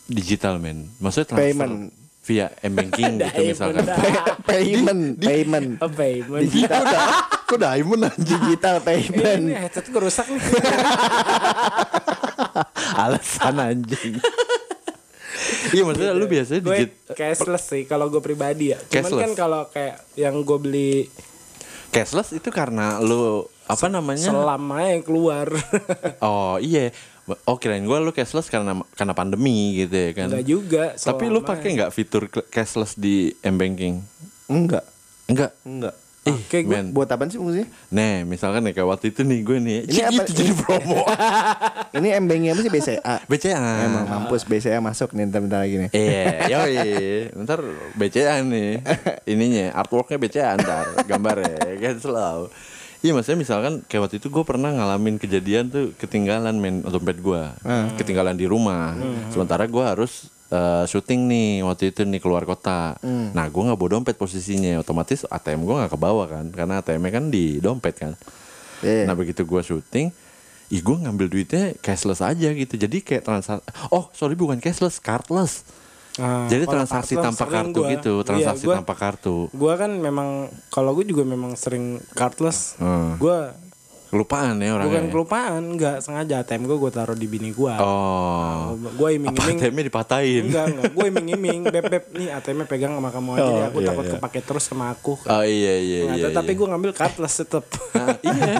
digital 0.04 0.58
men? 0.58 0.90
Maksudnya 0.98 1.26
transfer 1.30 1.66
Payment. 1.66 2.02
via 2.24 2.46
m-banking 2.64 3.12
gitu 3.22 3.40
misalkan. 3.44 3.84
Payment 4.42 5.02
Payment 5.18 5.68
apa 5.78 6.02
ya? 6.02 6.14
Digital 6.40 6.82
dah. 6.82 7.06
Kok 7.44 7.60
diamond 7.60 8.08
anjing? 8.08 8.40
Digital 8.40 8.76
Ini 8.76 8.82
payment 8.82 9.44
headset 9.52 9.84
gue 9.84 10.00
rusak 10.00 10.26
nih. 10.26 10.40
Alasan 13.04 13.56
anjing. 13.60 14.14
Iya 15.74 15.82
maksudnya 15.82 16.14
lu 16.14 16.24
biasanya 16.24 16.60
gue 16.62 16.74
digit 16.78 16.92
cashless 17.12 17.64
sih 17.68 17.82
kalau 17.84 18.08
gue 18.08 18.18
pribadi 18.18 18.72
ya. 18.72 18.78
Cuman 18.80 18.94
Cashless. 18.96 19.22
kan 19.28 19.32
kalau 19.34 19.62
kayak 19.68 19.96
yang 20.16 20.40
gue 20.40 20.56
beli 20.56 20.92
cashless 21.90 22.32
itu 22.32 22.48
karena 22.48 22.96
lu 22.98 23.44
apa 23.64 23.86
namanya? 23.86 24.26
selama 24.26 24.76
yang 24.84 25.02
keluar. 25.02 25.48
Oh 26.20 26.56
iya. 26.56 26.92
Oh 27.42 27.56
kirain 27.56 27.80
gue 27.80 27.98
lu 27.98 28.12
cashless 28.12 28.46
karena 28.46 28.76
karena 28.92 29.12
pandemi 29.12 29.76
gitu 29.78 29.92
ya 29.92 30.10
kan. 30.12 30.28
Enggak 30.28 30.44
juga. 30.44 30.84
Tapi 30.92 31.24
lu 31.26 31.40
selama- 31.40 31.50
pakai 31.50 31.68
nggak 31.72 31.90
fitur 31.90 32.22
cashless 32.48 32.94
di 32.94 33.32
m-banking? 33.40 34.04
Enggak 34.46 34.84
Enggak. 35.24 35.52
Enggak 35.62 35.96
Ih, 36.24 36.32
Oke, 36.32 36.64
men. 36.64 36.88
Buat 36.88 37.12
apa 37.12 37.28
sih 37.28 37.36
fungsinya? 37.36 37.68
Nih, 37.92 38.24
misalkan 38.24 38.64
nih 38.64 38.72
kayak 38.72 38.88
waktu 38.88 39.12
itu 39.12 39.20
nih 39.20 39.44
gue 39.44 39.58
nih. 39.60 39.78
Ini 39.84 40.00
apa- 40.08 40.24
itu 40.24 40.32
jadi 40.32 40.52
promo. 40.56 41.04
Ini 42.00 42.08
embengnya 42.16 42.56
apa 42.56 42.64
sih 42.64 42.72
BCA? 42.72 43.16
BCA. 43.28 43.60
Emang 43.84 44.08
mampus 44.08 44.48
BCA 44.48 44.80
masuk 44.80 45.12
nih 45.12 45.28
bentar-bentar 45.28 45.60
lagi 45.60 45.76
nih. 45.84 45.90
Iya, 45.92 46.24
yoi. 46.56 46.80
Ntar 47.36 47.60
BCA 47.92 48.40
nih. 48.40 48.80
Ininya, 49.28 49.76
artworknya 49.76 50.16
BCA 50.16 50.56
ntar. 50.56 50.96
Gambarnya, 51.04 51.60
kan 51.76 51.96
selalu. 52.00 52.48
Iya 53.04 53.12
maksudnya 53.12 53.36
misalkan 53.44 53.84
kayak 53.84 54.08
waktu 54.08 54.16
itu 54.16 54.32
gue 54.32 54.44
pernah 54.48 54.72
ngalamin 54.72 55.20
kejadian 55.20 55.68
tuh 55.68 55.92
ketinggalan 56.00 56.56
main 56.56 56.80
dompet 56.80 57.20
gue. 57.20 57.42
Ketinggalan 58.00 58.32
di 58.32 58.48
rumah. 58.48 58.96
Sementara 59.28 59.68
gue 59.68 59.84
harus 59.84 60.32
eh, 60.48 60.88
syuting 60.88 61.28
nih 61.28 61.48
waktu 61.68 61.92
itu 61.92 62.00
nih 62.08 62.16
keluar 62.16 62.48
kota. 62.48 62.96
Nah 63.04 63.44
gue 63.52 63.60
nggak 63.60 63.76
bawa 63.76 64.00
dompet 64.00 64.16
posisinya. 64.16 64.80
Otomatis 64.80 65.28
ATM 65.28 65.68
gue 65.68 65.74
nggak 65.84 65.92
kebawa 65.92 66.24
kan. 66.32 66.48
Karena 66.48 66.80
ATM-nya 66.80 67.12
kan 67.12 67.24
di 67.28 67.60
dompet 67.60 67.94
kan. 68.00 68.16
Iya. 68.80 69.04
Nah 69.04 69.12
begitu 69.12 69.44
gue 69.44 69.60
syuting, 69.60 70.08
ih 70.72 70.80
gue 70.80 70.96
ngambil 71.04 71.28
duitnya 71.28 71.76
cashless 71.84 72.24
aja 72.24 72.56
gitu. 72.56 72.72
Jadi 72.80 73.04
kayak 73.04 73.28
transaksi, 73.28 73.68
oh 73.92 74.08
sorry 74.16 74.32
bukan 74.32 74.56
cashless, 74.64 74.96
cardless. 74.96 75.83
Ah, 76.14 76.46
Jadi 76.46 76.62
transaksi 76.64 77.12
kartu 77.12 77.26
tanpa 77.26 77.44
kartu 77.48 77.80
gua. 77.80 77.90
gitu, 77.90 78.14
Iya, 78.14 78.24
transaksi 78.24 78.64
gua- 78.64 78.78
tanpa 78.78 78.94
kartu. 78.94 79.36
Gua 79.50 79.74
kan 79.74 79.90
memang 79.90 80.28
kalau 80.70 80.94
gue 80.94 81.02
juga 81.04 81.22
memang 81.22 81.54
sering 81.54 81.98
cardless. 82.12 82.78
Hmm. 82.78 83.18
Gua 83.18 83.50
Kelupaan 84.14 84.54
ya 84.56 84.70
orangnya. 84.70 84.86
bukan 84.88 85.04
kelupaan, 85.10 85.62
nggak 85.74 85.96
sengaja 85.98 86.34
ATM 86.38 86.62
gue 86.64 86.78
gue 86.78 86.92
taruh 86.92 87.14
di 87.14 87.26
bini 87.26 87.50
gue. 87.50 87.74
Oh. 87.74 88.78
Gue 88.94 89.10
Apa 89.10 89.18
iming-iming. 89.18 89.56
ATM-nya 89.58 89.84
dipatahin? 89.84 90.42
Enggak, 90.46 90.64
enggak. 90.70 90.84
Gue 90.88 91.04
iming-iming. 91.10 91.60
Beb, 91.66 91.84
beb, 91.88 92.04
nih 92.12 92.28
ATM-nya 92.30 92.64
pegang 92.64 92.92
sama 92.92 93.10
kamu 93.10 93.28
aja 93.32 93.42
Oh, 93.42 93.50
deh. 93.50 93.64
Aku 93.66 93.78
iya, 93.80 93.88
takut 93.90 94.04
iya. 94.04 94.12
kepake 94.14 94.40
terus 94.40 94.64
sama 94.64 94.86
aku. 94.88 95.18
Oh 95.20 95.42
iya 95.42 95.74
iya 95.76 96.00
Nah, 96.04 96.16
iya. 96.16 96.28
tapi 96.30 96.52
iya. 96.52 96.58
gue 96.60 96.66
ngambil 96.68 96.90
cardless 96.92 97.34
tetep. 97.36 97.64
Nah, 97.92 98.08
iya, 98.22 98.54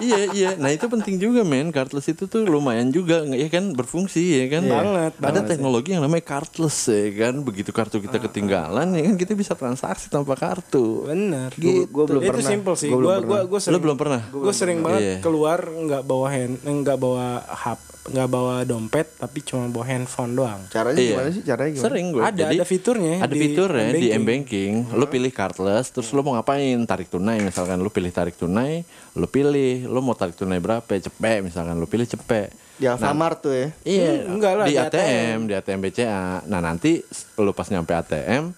iya, 0.00 0.20
iya. 0.30 0.50
Nah 0.54 0.70
itu 0.70 0.86
penting 0.86 1.18
juga 1.18 1.42
men. 1.42 1.68
Cardless 1.70 2.06
itu 2.08 2.24
tuh 2.24 2.42
lumayan 2.44 2.88
juga, 2.88 3.26
ya 3.26 3.48
kan 3.48 3.72
berfungsi 3.72 4.22
ya 4.36 4.46
kan. 4.48 4.62
Banget, 4.64 5.12
Ada 5.12 5.20
banget 5.20 5.42
teknologi 5.48 5.88
yang 5.90 6.02
namanya 6.02 6.22
cardless 6.24 6.86
ya 6.86 7.02
kan. 7.18 7.34
Begitu 7.40 7.70
kartu 7.70 7.98
kita 7.98 8.18
ketinggalan 8.20 8.86
ya 8.92 9.02
kan 9.04 9.14
kita 9.16 9.32
bisa 9.34 9.52
transaksi 9.52 10.06
tanpa 10.06 10.36
kartu. 10.36 11.02
Bener. 11.04 11.50
Gua- 11.52 11.88
gua 11.88 12.04
belum 12.06 12.20
Itu 12.20 12.30
pernah. 12.32 12.46
simple 12.48 12.74
sih. 12.76 12.88
Belum 12.88 13.02
Gue 13.02 13.16
pernah. 13.16 13.26
gue 13.26 13.40
gue 13.48 13.60
sering 13.60 13.80
belum 13.80 13.96
pernah? 13.96 14.20
gue 14.30 14.54
sering 14.54 14.78
banget 14.78 14.99
Iya. 15.00 15.16
keluar 15.18 15.58
nggak 15.64 16.02
bawa 16.02 16.26
hand 16.28 16.54
nggak 16.60 16.96
bawa 16.96 17.26
hap 17.42 17.80
nggak 18.02 18.28
bawa 18.28 18.54
dompet 18.62 19.06
tapi 19.14 19.38
cuma 19.40 19.66
bawa 19.66 19.84
handphone 19.86 20.32
doang 20.32 20.60
Caranya 20.66 20.96
Iya. 20.96 21.10
gimana 21.10 21.28
sih? 21.30 21.42
Caranya 21.42 21.70
gimana? 21.70 21.86
Sering 21.86 22.06
gue. 22.10 22.22
Ada- 22.22 22.48
ada 22.50 22.64
fiturnya 22.64 23.14
Ada 23.18 23.28
di 23.28 23.38
fiturnya 23.38 23.86
di 23.86 24.08
M-banking. 24.10 24.16
M-banking. 24.16 24.72
Lo 24.94 25.06
pilih 25.06 25.30
cardless, 25.30 25.86
terus 25.90 26.08
lo 26.10 26.20
mau 26.20 26.32
ngapain? 26.32 26.78
Tarik 26.82 27.08
tunai 27.08 27.38
misalkan 27.40 27.76
lo 27.76 27.88
pilih 27.88 28.08
tarik 28.08 28.34
tunai, 28.34 28.82
lo 29.12 29.26
pilih 29.26 29.84
lo 29.84 30.00
mau 30.00 30.12
tarik 30.12 30.32
tunai 30.32 30.58
berapa? 30.58 30.88
Cepet 30.88 31.38
misalkan 31.42 31.74
lo 31.74 31.84
pilih 31.84 32.04
cepet. 32.04 32.50
Di 32.74 32.88
Alfamart 32.88 33.38
tuh 33.38 33.52
ya. 33.52 33.68
Iya, 33.84 34.10
Hmm, 34.24 34.32
enggak 34.32 34.52
lah, 34.54 34.64
di 34.64 34.72
di 34.72 34.76
ATM, 34.80 35.38
di 35.44 35.52
ATM 35.52 35.80
BCA. 35.80 36.24
Nah 36.42 36.58
nanti 36.58 37.04
lo 37.36 37.52
pas 37.52 37.68
nyampe 37.68 37.92
ATM, 37.92 38.56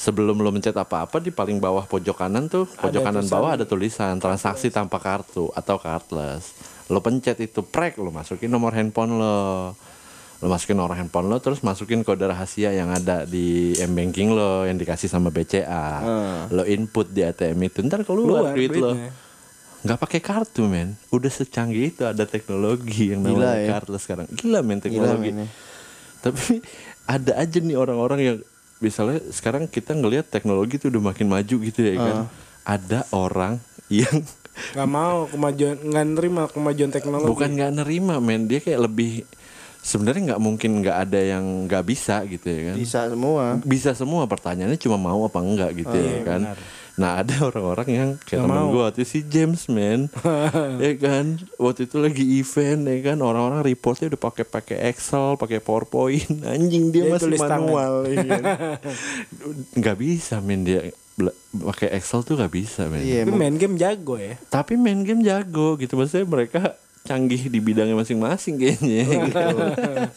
sebelum 0.00 0.40
lo 0.40 0.48
mencet 0.48 0.72
apa-apa 0.72 1.20
di 1.20 1.28
paling 1.28 1.60
bawah 1.60 1.84
pojok 1.84 2.16
kanan 2.16 2.48
tuh, 2.48 2.64
pojok 2.64 3.04
kanan 3.04 3.28
bawah 3.28 3.52
ada 3.52 3.68
tulisan 3.68 4.16
transaksi 4.16 4.72
tanpa 4.72 4.96
kartu 4.96 5.52
atau 5.52 5.76
cardless. 5.76 6.56
Lo 6.88 7.04
pencet 7.04 7.36
itu, 7.38 7.60
prek 7.60 8.00
lo 8.00 8.08
masukin 8.08 8.48
nomor 8.48 8.72
handphone 8.72 9.20
lo. 9.20 9.36
Lo 10.40 10.48
masukin 10.48 10.72
nomor 10.72 10.96
handphone 10.96 11.28
lo, 11.28 11.36
terus 11.36 11.60
masukin 11.60 12.00
kode 12.00 12.24
rahasia 12.24 12.72
yang 12.72 12.88
ada 12.88 13.28
di 13.28 13.76
m 13.76 13.92
banking 13.92 14.32
lo 14.32 14.64
yang 14.64 14.80
dikasih 14.80 15.06
sama 15.06 15.28
BCA. 15.28 16.00
Lo 16.48 16.64
input 16.64 17.12
di 17.12 17.20
ATM 17.20 17.60
itu, 17.60 17.84
ntar 17.84 18.00
keluar 18.02 18.48
Keluar 18.48 18.56
duit 18.56 18.72
lo. 18.72 18.96
nggak 19.80 19.96
pakai 19.96 20.20
kartu 20.20 20.68
men 20.68 20.92
udah 21.08 21.32
secanggih 21.32 21.88
itu 21.88 22.04
ada 22.04 22.28
teknologi 22.28 23.16
yang 23.16 23.24
Gila 23.24 23.32
namanya 23.48 23.64
ya. 23.64 23.68
cardless 23.72 24.04
sekarang 24.04 24.28
gila 24.28 24.60
men 24.60 24.76
Gila 24.76 24.84
teknologi 24.84 25.30
men 25.32 25.40
ya. 25.40 25.46
tapi 26.20 26.60
ada 27.16 27.32
aja 27.40 27.58
nih 27.64 27.76
orang-orang 27.80 28.20
yang 28.20 28.36
misalnya 28.80 29.20
sekarang 29.30 29.68
kita 29.68 29.92
ngelihat 29.94 30.26
teknologi 30.32 30.80
itu 30.80 30.88
udah 30.88 31.12
makin 31.12 31.28
maju 31.28 31.56
gitu 31.62 31.80
ya 31.80 31.94
kan? 32.00 32.16
Ada 32.64 33.06
orang 33.12 33.60
yang 33.92 34.24
nggak 34.76 34.90
mau 34.90 35.24
kemajuan 35.30 35.76
nggak 35.78 36.06
nerima 36.16 36.42
kemajuan 36.50 36.90
teknologi. 36.90 37.30
Bukan 37.30 37.50
nggak 37.54 37.72
nerima 37.84 38.18
men. 38.18 38.48
Dia 38.48 38.60
kayak 38.60 38.90
lebih 38.90 39.24
sebenarnya 39.80 40.34
nggak 40.34 40.42
mungkin 40.42 40.70
nggak 40.84 40.96
ada 41.08 41.20
yang 41.20 41.44
nggak 41.68 41.84
bisa 41.84 42.24
gitu 42.26 42.44
ya 42.48 42.60
kan? 42.72 42.76
Bisa 42.76 43.00
semua. 43.08 43.44
bisa 43.62 43.90
semua 43.96 44.22
pertanyaannya 44.28 44.80
cuma 44.80 44.96
mau 45.00 45.24
apa 45.24 45.40
enggak 45.40 45.70
gitu 45.76 45.96
ya 45.96 46.20
kan 46.26 46.42
nah 47.00 47.24
ada 47.24 47.32
orang-orang 47.40 47.88
yang 47.88 48.10
kayak 48.20 48.44
temen 48.44 48.60
gue 48.68 48.82
waktu 48.84 49.08
si 49.08 49.24
James 49.24 49.64
man. 49.66 50.12
Ya 50.84 50.92
kan? 51.00 51.40
Waktu 51.56 51.88
itu 51.88 51.96
lagi 51.96 52.24
event 52.36 52.84
ya 52.84 52.98
kan? 53.00 53.18
Orang-orang 53.24 53.64
reportnya 53.64 54.12
udah 54.12 54.20
pakai 54.20 54.44
pakai 54.44 54.76
Excel 54.92 55.40
pakai 55.40 55.64
PowerPoint. 55.64 56.44
Anjing 56.52 56.92
dia, 56.92 57.08
Dia 57.08 57.12
masih 57.16 57.32
tangan. 57.32 57.48
manual 57.64 57.92
ya 58.04 58.16
kan. 58.20 58.42
nggak 59.80 59.96
bisa 59.96 60.44
men 60.44 60.60
dia 60.62 60.92
pakai 61.50 61.96
Excel 61.96 62.20
tuh 62.20 62.36
nggak 62.36 62.52
bisa 62.52 62.84
men 62.86 63.00
Iya, 63.00 63.24
tapi 63.24 63.32
main 63.32 63.56
game 63.56 63.76
jago 63.76 64.14
ya. 64.16 64.36
Tapi 64.52 64.72
main 64.76 65.00
game 65.00 65.24
jago 65.24 65.80
gitu. 65.80 65.96
Maksudnya 65.96 66.28
mereka 66.28 66.76
canggih 67.00 67.48
di 67.48 67.58
bidangnya 67.58 67.96
masing-masing 67.96 68.60
kayaknya 68.60 69.02
gitu. 69.26 69.56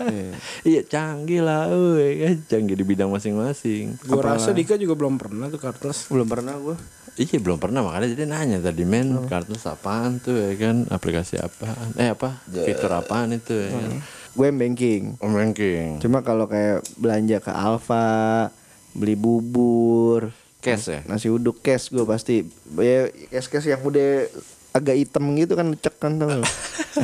iya 0.70 0.82
canggih 0.84 1.42
lah 1.42 1.72
uy, 1.72 2.22
kan. 2.22 2.36
Canggih 2.48 2.76
di 2.76 2.86
bidang 2.86 3.10
masing-masing. 3.10 3.98
Gue 4.04 4.20
rasa 4.20 4.52
Dika 4.52 4.76
juga 4.76 4.94
belum 4.94 5.16
pernah 5.16 5.48
tuh 5.48 5.60
cardless 5.60 6.12
belum 6.12 6.28
pernah 6.28 6.54
gua. 6.60 6.76
Iya 7.14 7.38
belum 7.38 7.62
pernah. 7.62 7.86
Makanya 7.86 8.10
jadi 8.14 8.26
nanya 8.26 8.58
tadi 8.58 8.84
men 8.90 9.30
kartu 9.30 9.54
apaan 9.70 10.18
tuh 10.18 10.34
ya 10.34 10.58
kan? 10.58 10.90
Aplikasi 10.90 11.38
apaan? 11.38 11.94
Eh 11.96 12.10
apa? 12.10 12.42
Fitur 12.50 12.90
apaan 12.90 13.38
itu 13.38 13.54
ya 13.54 13.70
kan? 13.70 13.92
Gue 14.34 14.50
banking. 14.50 15.22
Home 15.22 15.38
banking. 15.38 16.02
Cuma 16.02 16.26
kalau 16.26 16.50
kayak 16.50 16.82
belanja 16.98 17.38
ke 17.38 17.54
Alfa, 17.54 18.50
beli 18.98 19.14
bubur, 19.14 20.34
cash 20.58 20.90
ya? 20.90 21.00
nasi 21.06 21.30
uduk 21.30 21.62
cash 21.62 21.94
gue 21.94 22.02
pasti. 22.02 22.42
Ya 22.82 23.14
cash 23.30 23.46
cash 23.46 23.70
yang 23.70 23.86
udah 23.86 24.26
agak 24.74 24.96
hitam 24.98 25.38
gitu 25.38 25.54
kan 25.54 25.72
cek 25.78 25.96
kan 26.02 26.18
nggak? 26.18 26.42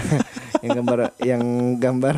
yang 0.66 0.74
gambar 0.82 1.00
yang 1.22 1.44
gambar 1.80 2.16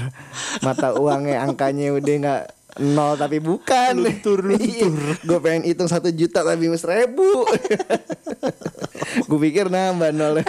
mata 0.66 0.98
uangnya 0.98 1.44
angkanya 1.46 1.94
udah 1.94 2.16
nggak 2.24 2.44
nol 2.80 3.20
tapi 3.20 3.44
bukan. 3.44 4.00
Luntur 4.00 4.40
luntur. 4.50 4.96
Gue 5.28 5.40
pengen 5.44 5.68
hitung 5.68 5.92
satu 5.92 6.08
juta 6.10 6.42
tapi 6.42 6.72
seribu 6.80 7.44
gue 9.30 9.40
pikir 9.52 9.68
nambah 9.68 10.16
nol. 10.16 10.40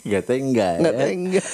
Gak 0.00 0.24
nggak 0.26 0.72
ya. 0.80 0.90
Tahu 0.96 1.12
enggak 1.12 1.46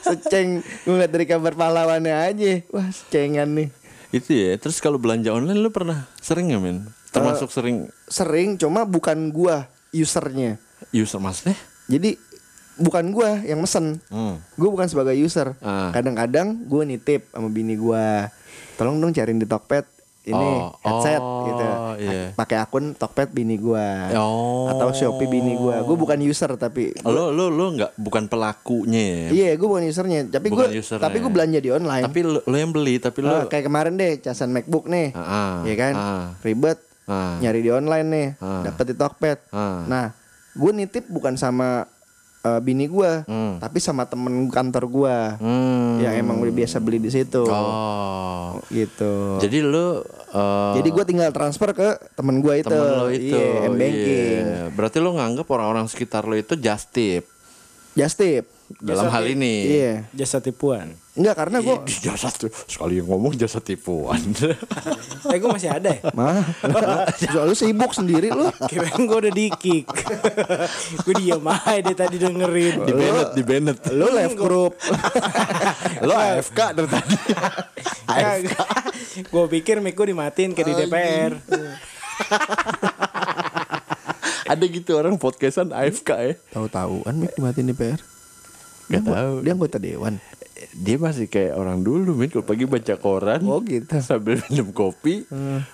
seceng 0.00 0.48
gue 0.64 0.92
ngeliat 0.96 1.12
dari 1.12 1.26
kabar 1.28 1.52
pahlawannya 1.52 2.16
aja. 2.16 2.64
Wah 2.72 2.88
secengan 2.88 3.52
nih. 3.52 3.68
Itu 4.10 4.32
ya 4.32 4.56
terus 4.56 4.80
kalau 4.80 4.96
belanja 4.96 5.30
online 5.30 5.60
lu 5.60 5.70
pernah 5.70 6.08
sering 6.24 6.50
gak 6.50 6.62
men 6.64 6.78
termasuk 7.10 7.50
sering? 7.50 7.90
sering 8.06 8.54
cuma 8.54 8.86
bukan 8.86 9.34
gua 9.34 9.66
usernya. 9.92 10.56
User 10.94 11.20
maksudnya 11.20 11.58
jadi 11.90 12.14
bukan 12.76 13.10
gua 13.10 13.42
yang 13.42 13.58
mesen 13.58 13.98
hmm. 14.06 14.34
gue 14.54 14.68
bukan 14.70 14.86
sebagai 14.86 15.12
user 15.12 15.52
Ah. 15.58 15.90
kadang-kadang 15.90 16.64
gue 16.64 16.82
nitip 16.86 17.26
sama 17.28 17.48
bini 17.48 17.74
gua 17.74 18.30
tolong 18.74 18.96
dong 18.96 19.10
cariin 19.10 19.36
di 19.36 19.44
Tokped 19.44 19.84
ini 20.22 20.36
Oh, 20.36 20.76
headset 20.78 21.16
oh, 21.18 21.44
gitu 21.44 21.64
iya. 21.98 22.32
pakai 22.32 22.56
akun 22.58 22.92
Tokped 22.94 23.28
bini 23.30 23.56
gua 23.56 24.08
Oh. 24.14 24.68
atau 24.68 24.92
Shopee 24.92 25.26
bini 25.26 25.52
gua 25.54 25.80
gue 25.80 25.92
bukan 25.94 26.16
user 26.20 26.54
tapi 26.54 26.92
lo 27.02 27.28
lo 27.28 27.48
lo 27.48 27.72
nggak 27.74 27.96
bukan 27.96 28.28
pelakunya 28.28 29.00
ya 29.02 29.28
iya 29.30 29.50
gue 29.56 29.64
bukan 29.66 29.80
usernya 29.82 30.28
tapi 30.30 30.48
Bukan 30.48 30.68
gue 30.70 30.78
usernya. 30.78 31.02
tapi 31.02 31.16
gue 31.18 31.30
belanja 31.30 31.58
di 31.58 31.70
online 31.70 32.04
tapi 32.04 32.20
lo, 32.22 32.38
lo 32.38 32.54
yang 32.54 32.68
beli 32.70 32.96
tapi 32.96 33.20
lo 33.20 33.32
Ah, 33.34 33.44
kayak 33.46 33.64
kemarin 33.66 33.92
deh 33.94 34.20
casan 34.20 34.48
MacBook 34.50 34.86
nih 34.86 35.12
Ah, 35.12 35.60
Iya 35.62 35.74
kan 35.78 35.94
ah. 35.94 36.24
ribet 36.40 36.80
Ah. 37.04 37.40
nyari 37.40 37.60
di 37.60 37.68
online 37.68 38.06
nih 38.06 38.28
Ah. 38.38 38.62
dapat 38.62 38.84
di 38.86 38.94
Tokped 38.94 39.38
Ah. 39.50 39.84
nah 39.84 40.04
gue 40.52 40.72
nitip 40.72 41.06
bukan 41.06 41.34
sama 41.34 41.86
eh, 42.40 42.56
bini 42.58 42.88
gua 42.88 43.20
Hmm. 43.24 43.60
tapi 43.60 43.78
sama 43.78 44.04
temen 44.04 44.48
kantor 44.48 44.84
gua. 44.88 45.36
Hmm. 45.36 46.00
yang 46.00 46.16
emang 46.16 46.40
udah 46.40 46.54
biasa 46.54 46.80
beli 46.80 46.96
di 46.96 47.08
situ. 47.08 47.44
Oh. 47.44 48.56
gitu. 48.68 49.36
Jadi 49.38 49.60
lu 49.60 50.00
eh, 50.30 50.72
jadi 50.74 50.88
gue 50.88 51.04
tinggal 51.04 51.30
transfer 51.30 51.70
ke 51.70 51.88
temen 52.14 52.40
gua 52.40 52.56
itu. 52.56 52.66
temen 52.66 52.90
lo 52.96 53.06
itu. 53.08 53.36
Iya 53.36 53.68
m 53.68 53.74
banking. 53.74 54.40
Iya. 54.40 54.62
Berarti 54.72 54.96
lu 54.98 55.12
nganggap 55.12 55.46
orang-orang 55.46 55.86
sekitar 55.86 56.24
lo 56.24 56.34
itu 56.34 56.56
just 56.56 56.88
tip? 56.90 57.28
Just 57.92 58.16
tip. 58.16 58.48
Dalam 58.78 59.06
hal 59.06 59.24
ini. 59.26 59.54
iya. 59.68 59.94
Jasa 60.10 60.40
tipuan 60.40 60.94
enggak 61.10 61.34
karena 61.36 61.58
gue 61.58 61.74
jasa 62.00 62.30
tuh 62.30 62.46
sekali 62.64 63.02
ngomong 63.02 63.34
jasa 63.34 63.58
tipuan. 63.58 64.22
eh 65.32 65.36
gue 65.36 65.50
masih 65.50 65.68
ada 65.68 65.90
ya 65.90 66.00
mah 66.14 66.40
soalnya 67.18 67.52
sibuk 67.52 67.90
sendiri 67.90 68.30
lu 68.30 68.46
kirain 68.64 69.02
gue 69.04 69.18
udah 69.18 69.30
di 69.30 69.50
kick 69.52 69.84
gue 71.04 71.14
diam 71.18 71.42
aja 71.44 71.82
deh 71.82 71.92
tadi 71.92 72.16
dengerin 72.16 72.86
di 72.86 72.92
Bennett, 72.94 73.28
di 73.34 73.42
Bennett. 73.42 73.78
lu 73.90 74.06
live 74.08 74.34
group 74.34 74.72
Lo 76.08 76.14
AFK 76.14 76.58
dari 76.72 76.88
tadi. 76.88 77.16
gue 79.20 79.44
pikir 79.50 79.78
mic 79.78 79.92
gue 79.92 80.08
dimatiin 80.08 80.54
kayak 80.54 80.66
di 80.66 80.74
DPR 80.78 81.32
Ada 84.46 84.64
gitu 84.66 84.98
orang 84.98 85.14
podcastan 85.14 85.70
AFK 85.70 86.10
ya. 86.10 86.34
Tahu-tahuan 86.50 87.14
Mik 87.16 87.38
dimatiin 87.38 87.70
di 87.70 87.76
PR. 87.76 88.00
Gak 88.90 88.98
Dia- 88.98 89.14
tahu. 89.14 89.32
Dia 89.46 89.52
anggota 89.54 89.78
dewan. 89.78 90.18
Dia 90.72 90.96
masih 90.96 91.26
kayak 91.26 91.56
orang 91.56 91.80
dulu 91.80 92.12
min 92.12 92.28
kalau 92.28 92.44
pagi 92.44 92.64
baca 92.64 92.94
koran. 92.94 93.40
Oh, 93.42 93.60
gitu. 93.60 93.88
Sambil 93.98 94.40
minum 94.46 94.70
kopi, 94.70 95.24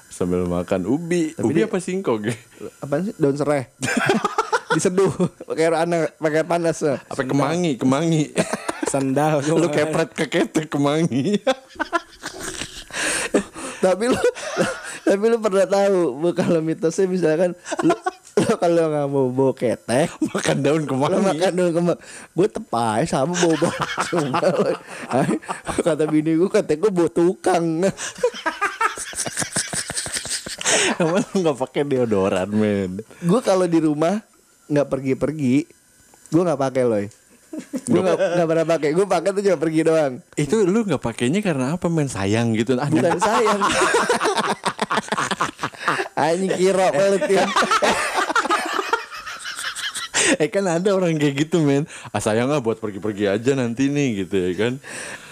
sambil 0.06 0.44
makan 0.44 0.86
ubi. 0.86 1.34
ubi 1.36 1.52
dia- 1.52 1.66
apa 1.66 1.78
singkong? 1.78 2.30
Apaan 2.82 3.10
sih? 3.10 3.14
Daun 3.16 3.34
serai. 3.34 3.66
Diseduh 4.74 5.08
pakai 5.42 5.72
anak 5.72 6.14
pakai 6.16 6.42
panas. 6.42 6.82
Apa 6.82 7.22
kemangi, 7.22 7.74
kemangi. 7.76 8.30
Sendal 8.92 9.42
gua 9.42 9.58
lu 9.58 9.68
kepret 9.68 10.10
ke 10.12 10.26
ketek 10.28 10.70
kemangi. 10.70 11.42
tapi 13.78 14.08
lu 14.08 14.18
tapi 15.02 15.24
lu 15.26 15.38
pernah 15.38 15.66
tahu 15.66 15.98
kalau 16.32 16.60
mitosnya 16.60 17.06
misalkan 17.06 17.50
lu, 17.82 17.94
lu 18.46 18.54
kalau 18.62 18.84
nggak 18.90 19.06
mau 19.10 19.26
bawa 19.34 19.52
ketek 19.58 20.08
Makan 20.30 20.56
daun 20.62 20.82
lu 20.86 20.90
kemangi. 20.94 21.18
makan 21.22 21.50
dulu 21.54 21.70
kembang 21.74 21.98
gue 22.36 22.46
tepai 22.46 23.02
sama 23.08 23.34
bawa 23.34 23.56
bawa 23.58 23.74
kata 25.86 26.04
bini 26.06 26.38
gue 26.38 26.50
ketek 26.50 26.78
gue 26.78 26.92
bawa 26.94 27.10
tukang. 27.10 27.64
Emang 31.02 31.24
lu 31.34 31.34
nggak 31.42 31.58
pakai 31.58 31.82
deodoran 31.84 32.48
men? 32.52 33.02
gue 33.02 33.40
kalau 33.42 33.66
di 33.66 33.82
rumah 33.82 34.22
nggak 34.70 34.86
pergi-pergi 34.86 35.66
gue 36.30 36.42
nggak 36.42 36.60
pakai 36.60 36.84
loy. 36.86 37.06
Gue 37.88 38.00
nggak 38.04 38.18
nggak 38.36 38.48
pernah 38.48 38.66
pakai 38.66 38.90
gue 38.92 39.06
pakai 39.06 39.30
tuh 39.34 39.42
cuma 39.42 39.58
pergi 39.58 39.80
doang. 39.82 40.12
Itu 40.36 40.62
lu 40.62 40.84
nggak 40.86 41.02
pakainya 41.02 41.40
karena 41.42 41.74
apa 41.74 41.86
men? 41.88 42.06
Sayang 42.06 42.54
gitu? 42.54 42.76
Bukan 42.78 43.18
sayang. 43.18 43.60
Anjing 46.16 46.52
kira 46.56 46.88
pelit 46.96 47.28
ya 47.28 47.44
eh 50.42 50.48
kan 50.48 50.64
ada 50.66 50.90
orang 50.90 51.14
kayak 51.14 51.46
gitu 51.46 51.60
men 51.60 51.84
ah 52.10 52.18
sayang 52.18 52.48
ah 52.48 52.58
buat 52.58 52.76
pergi-pergi 52.76 53.28
aja 53.28 53.52
nanti 53.54 53.86
nih 53.86 54.24
gitu 54.24 54.36
ya 54.36 54.52
kan 54.56 54.72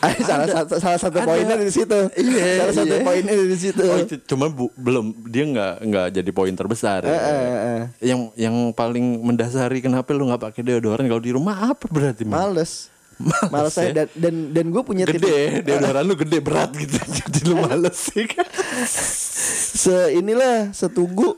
Ah, 0.04 0.12
salah 0.20 0.44
satu 0.44 0.74
salah 0.76 1.00
satu 1.00 1.16
Ada. 1.16 1.24
poinnya 1.24 1.56
di 1.56 1.72
situ. 1.72 1.96
Iya, 2.12 2.44
salah 2.60 2.74
satu 2.76 2.92
iya. 2.92 3.04
poinnya 3.08 3.34
di 3.40 3.56
situ. 3.56 3.80
oh 3.88 3.96
itu 3.96 4.20
cuma 4.28 4.52
bu- 4.52 4.68
belum 4.76 5.16
dia 5.24 5.48
nggak 5.48 5.74
nggak 5.80 6.06
jadi 6.20 6.28
poin 6.28 6.52
terbesar 6.52 7.08
Eh, 7.08 7.08
eh, 7.08 7.40
eh. 7.80 7.82
yang 8.04 8.28
yang 8.36 8.52
paling 8.76 9.00
mendasari 9.24 9.80
kenapa 9.80 10.12
lu 10.12 10.28
nggak 10.28 10.44
pakai 10.44 10.60
deodoran 10.60 11.08
kalau 11.08 11.24
di 11.24 11.32
rumah 11.32 11.72
apa 11.72 11.88
berarti 11.88 12.28
men? 12.28 12.36
Males. 12.36 12.92
Males 13.16 13.48
Males 13.48 13.72
saya 13.72 13.96
ya? 13.96 14.04
dan 14.04 14.08
dan, 14.12 14.34
dan 14.52 14.66
gue 14.68 14.82
punya 14.84 15.08
tipe 15.08 15.24
gede 15.24 15.64
deodoran 15.64 16.04
lu 16.04 16.14
gede 16.20 16.38
berat 16.44 16.68
gitu 16.84 16.98
jadi 17.00 17.40
lu 17.48 17.54
males 17.64 17.96
sih 17.96 18.28
kan 18.28 18.44
se 18.84 20.12
inilah 20.12 20.68
setugu. 20.76 21.32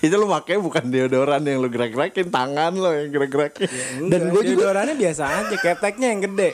Itu 0.00 0.14
lu 0.14 0.26
pakai 0.26 0.56
bukan 0.56 0.84
deodoran 0.86 1.42
yang 1.42 1.58
lu 1.58 1.68
gerak-gerakin 1.68 2.28
tangan 2.28 2.72
lo 2.72 2.90
yang 2.90 3.10
gerak-gerakin 3.10 3.68
Dan 4.06 4.28
gua 4.28 4.40
juga- 4.40 4.64
deodorannya 4.66 4.94
biasa 4.94 5.22
aja, 5.26 5.54
keteknya 5.54 6.08
yang 6.08 6.20
gede. 6.24 6.50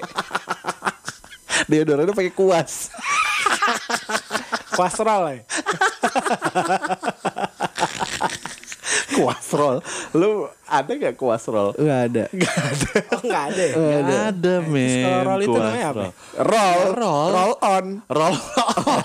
deodorannya 1.66 2.12
pakai 2.12 2.32
kuas 2.32 2.90
Kolesterol 4.70 5.22
ya. 5.30 5.40
kuasrol 9.16 9.80
lu 10.12 10.44
ada 10.66 10.90
gak 10.92 11.14
kuasrol 11.14 11.72
Enggak 11.74 12.00
ada. 12.10 12.24
Oh, 12.26 13.20
enggak 13.22 13.42
ada. 13.48 13.62
ya? 13.62 13.74
Gak 14.02 14.24
ada 14.28 14.54
men 14.62 14.98
kalau 15.00 15.22
roll 15.22 15.40
itu 15.40 15.56
namanya 15.56 15.86
apa? 15.88 16.04
Roll, 16.36 16.80
Roll. 16.92 17.28
roll 17.30 17.54
on, 17.60 17.86
Roll 18.08 18.36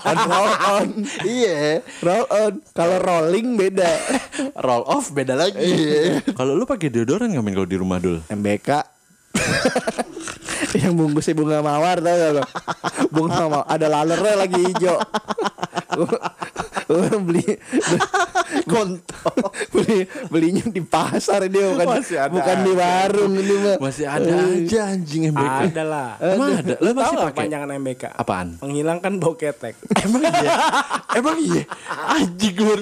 on 0.02 0.16
roll 0.32 0.52
on. 0.68 0.88
Iya 1.22 1.58
Roll 2.00 2.24
on. 2.28 2.52
Kalau 2.72 2.96
rolling 2.98 3.48
beda. 3.54 3.90
Roll 4.66 4.84
off 4.84 5.10
beda 5.10 5.32
lagi 5.32 5.70
Kalau 6.28 6.52
lu 6.52 6.64
pakai 6.64 6.88
deodoran 6.88 7.30
gak 7.30 7.40
men 7.40 7.54
kalau 7.54 7.64
di 7.64 7.78
rumah 7.78 7.96
dulu? 7.96 8.18
MBK. 8.28 8.68
yang 10.72 10.94
bungkusnya 10.94 11.32
bunga 11.32 11.58
mawar 11.60 11.98
tau 11.98 12.10
gak 12.12 12.30
lo? 12.32 12.42
Bunga 13.08 13.44
mawar 13.44 13.66
ada 13.66 13.86
lalernya 13.86 14.34
lagi 14.36 14.60
hijau. 14.62 14.98
Beli 17.28 17.44
kontol 18.72 19.48
beli 19.72 20.04
belinya 20.28 20.64
di 20.68 20.82
pasar 20.84 21.48
dia 21.48 21.72
bukan 21.72 21.86
Masih 21.88 22.18
ada 22.20 22.32
bukan 22.32 22.56
di 22.62 22.72
warung 22.76 23.32
ini 23.38 23.56
mah 23.58 23.76
Masih 23.80 24.06
ada 24.06 24.28
aja 24.28 24.80
anjing 24.92 25.32
MBK 25.32 25.72
Ada 25.72 25.82
lah. 25.82 26.10
Emang 26.20 26.50
ada? 26.60 26.74
Lu 26.78 26.90
Tahu 26.92 27.00
masih 27.00 27.16
pakai? 27.16 27.38
panjangan 27.46 27.68
MBK? 27.80 28.04
Apaan? 28.12 28.48
Menghilangkan 28.60 29.12
bau 29.16 29.34
ketek. 29.34 29.74
Emang 30.04 30.22
iya? 30.22 30.52
Emang 31.16 31.36
iya? 31.40 31.64
Anjing 32.12 32.54
gue 32.54 32.76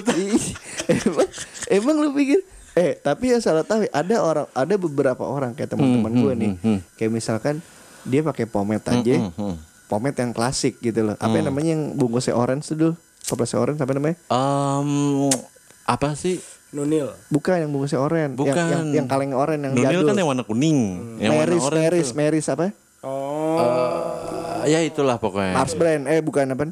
emang 0.91 1.27
emang 1.69 1.95
lu 2.01 2.09
pikir 2.15 2.39
eh 2.71 2.95
tapi 2.95 3.35
yang 3.35 3.43
salah 3.43 3.67
tahu 3.67 3.83
ada 3.91 4.15
orang 4.23 4.47
ada 4.55 4.75
beberapa 4.79 5.23
orang 5.27 5.51
kayak 5.51 5.75
teman-teman 5.75 6.11
gue 6.15 6.33
nih 6.35 6.51
kayak 6.95 7.11
misalkan 7.11 7.59
dia 8.07 8.23
pakai 8.23 8.47
pomade 8.47 8.85
aja 8.87 9.27
pomade 9.91 10.17
yang 10.17 10.31
klasik 10.31 10.79
gitu 10.79 11.03
loh 11.03 11.15
apa 11.19 11.35
yang 11.35 11.51
namanya 11.51 11.75
yang 11.75 11.83
bungkusnya 11.99 12.35
orange 12.35 12.71
tuh 12.71 12.77
dulu 12.79 12.93
toplesnya 13.23 13.59
orange 13.59 13.79
apa 13.79 13.91
namanya 13.91 14.15
Em, 14.27 14.89
Apa 15.83 16.13
sih? 16.13 16.39
Nunil. 16.71 17.11
bukan 17.27 17.59
yang 17.59 17.69
bungkusnya 17.69 17.99
orange 17.99 18.33
Bukan 18.33 18.55
yang 18.55 18.69
yang, 18.71 18.85
yang 18.93 19.05
kaleng 19.05 19.33
orange 19.33 19.59
yang 19.61 19.73
Nunil 19.73 19.91
jadul 19.91 20.05
kan 20.05 20.15
yang 20.15 20.29
warna 20.29 20.43
kuning 20.43 20.79
Yang 21.17 21.31
warna 21.33 21.43
Meris 21.45 21.61
orange 21.61 21.83
Meris 21.83 22.07
tuh. 22.07 22.15
Meris 22.15 22.45
apa 22.47 22.65
Oh, 23.01 23.57
Eh, 24.63 24.69
Ya 24.69 24.79
itulah 24.79 25.17
pokoknya 25.17 25.51
Mars 25.53 25.73
brand 25.73 26.05
eh 26.05 26.21
bukan 26.21 26.47
apa 26.53 26.69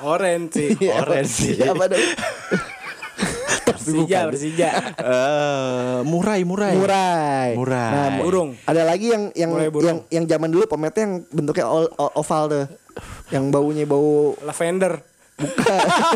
orange 0.00 0.50
sih. 0.52 0.68
Orange 0.84 1.30
sih. 1.30 1.56
apa 1.58 1.84
dong 1.86 2.04
Persija, 3.68 4.18
Persija. 4.26 4.70
Eh, 4.96 5.98
Murai 6.04 6.42
Murai 6.42 6.74
Murai. 6.74 7.50
Murai. 7.54 7.90
Nah, 7.90 8.08
Burung. 8.18 8.56
Ada 8.64 8.84
lagi 8.84 9.08
yang 9.08 9.32
yang 9.32 9.50
yang 9.74 9.98
yang 10.08 10.24
zaman 10.26 10.48
dulu 10.48 10.64
pomade 10.66 10.98
yang 10.98 11.24
bentuknya 11.26 11.64
oval 12.10 12.42
tuh. 12.48 12.64
Yang 13.28 13.44
baunya 13.48 13.84
bau 13.84 14.36
Lavender. 14.40 15.00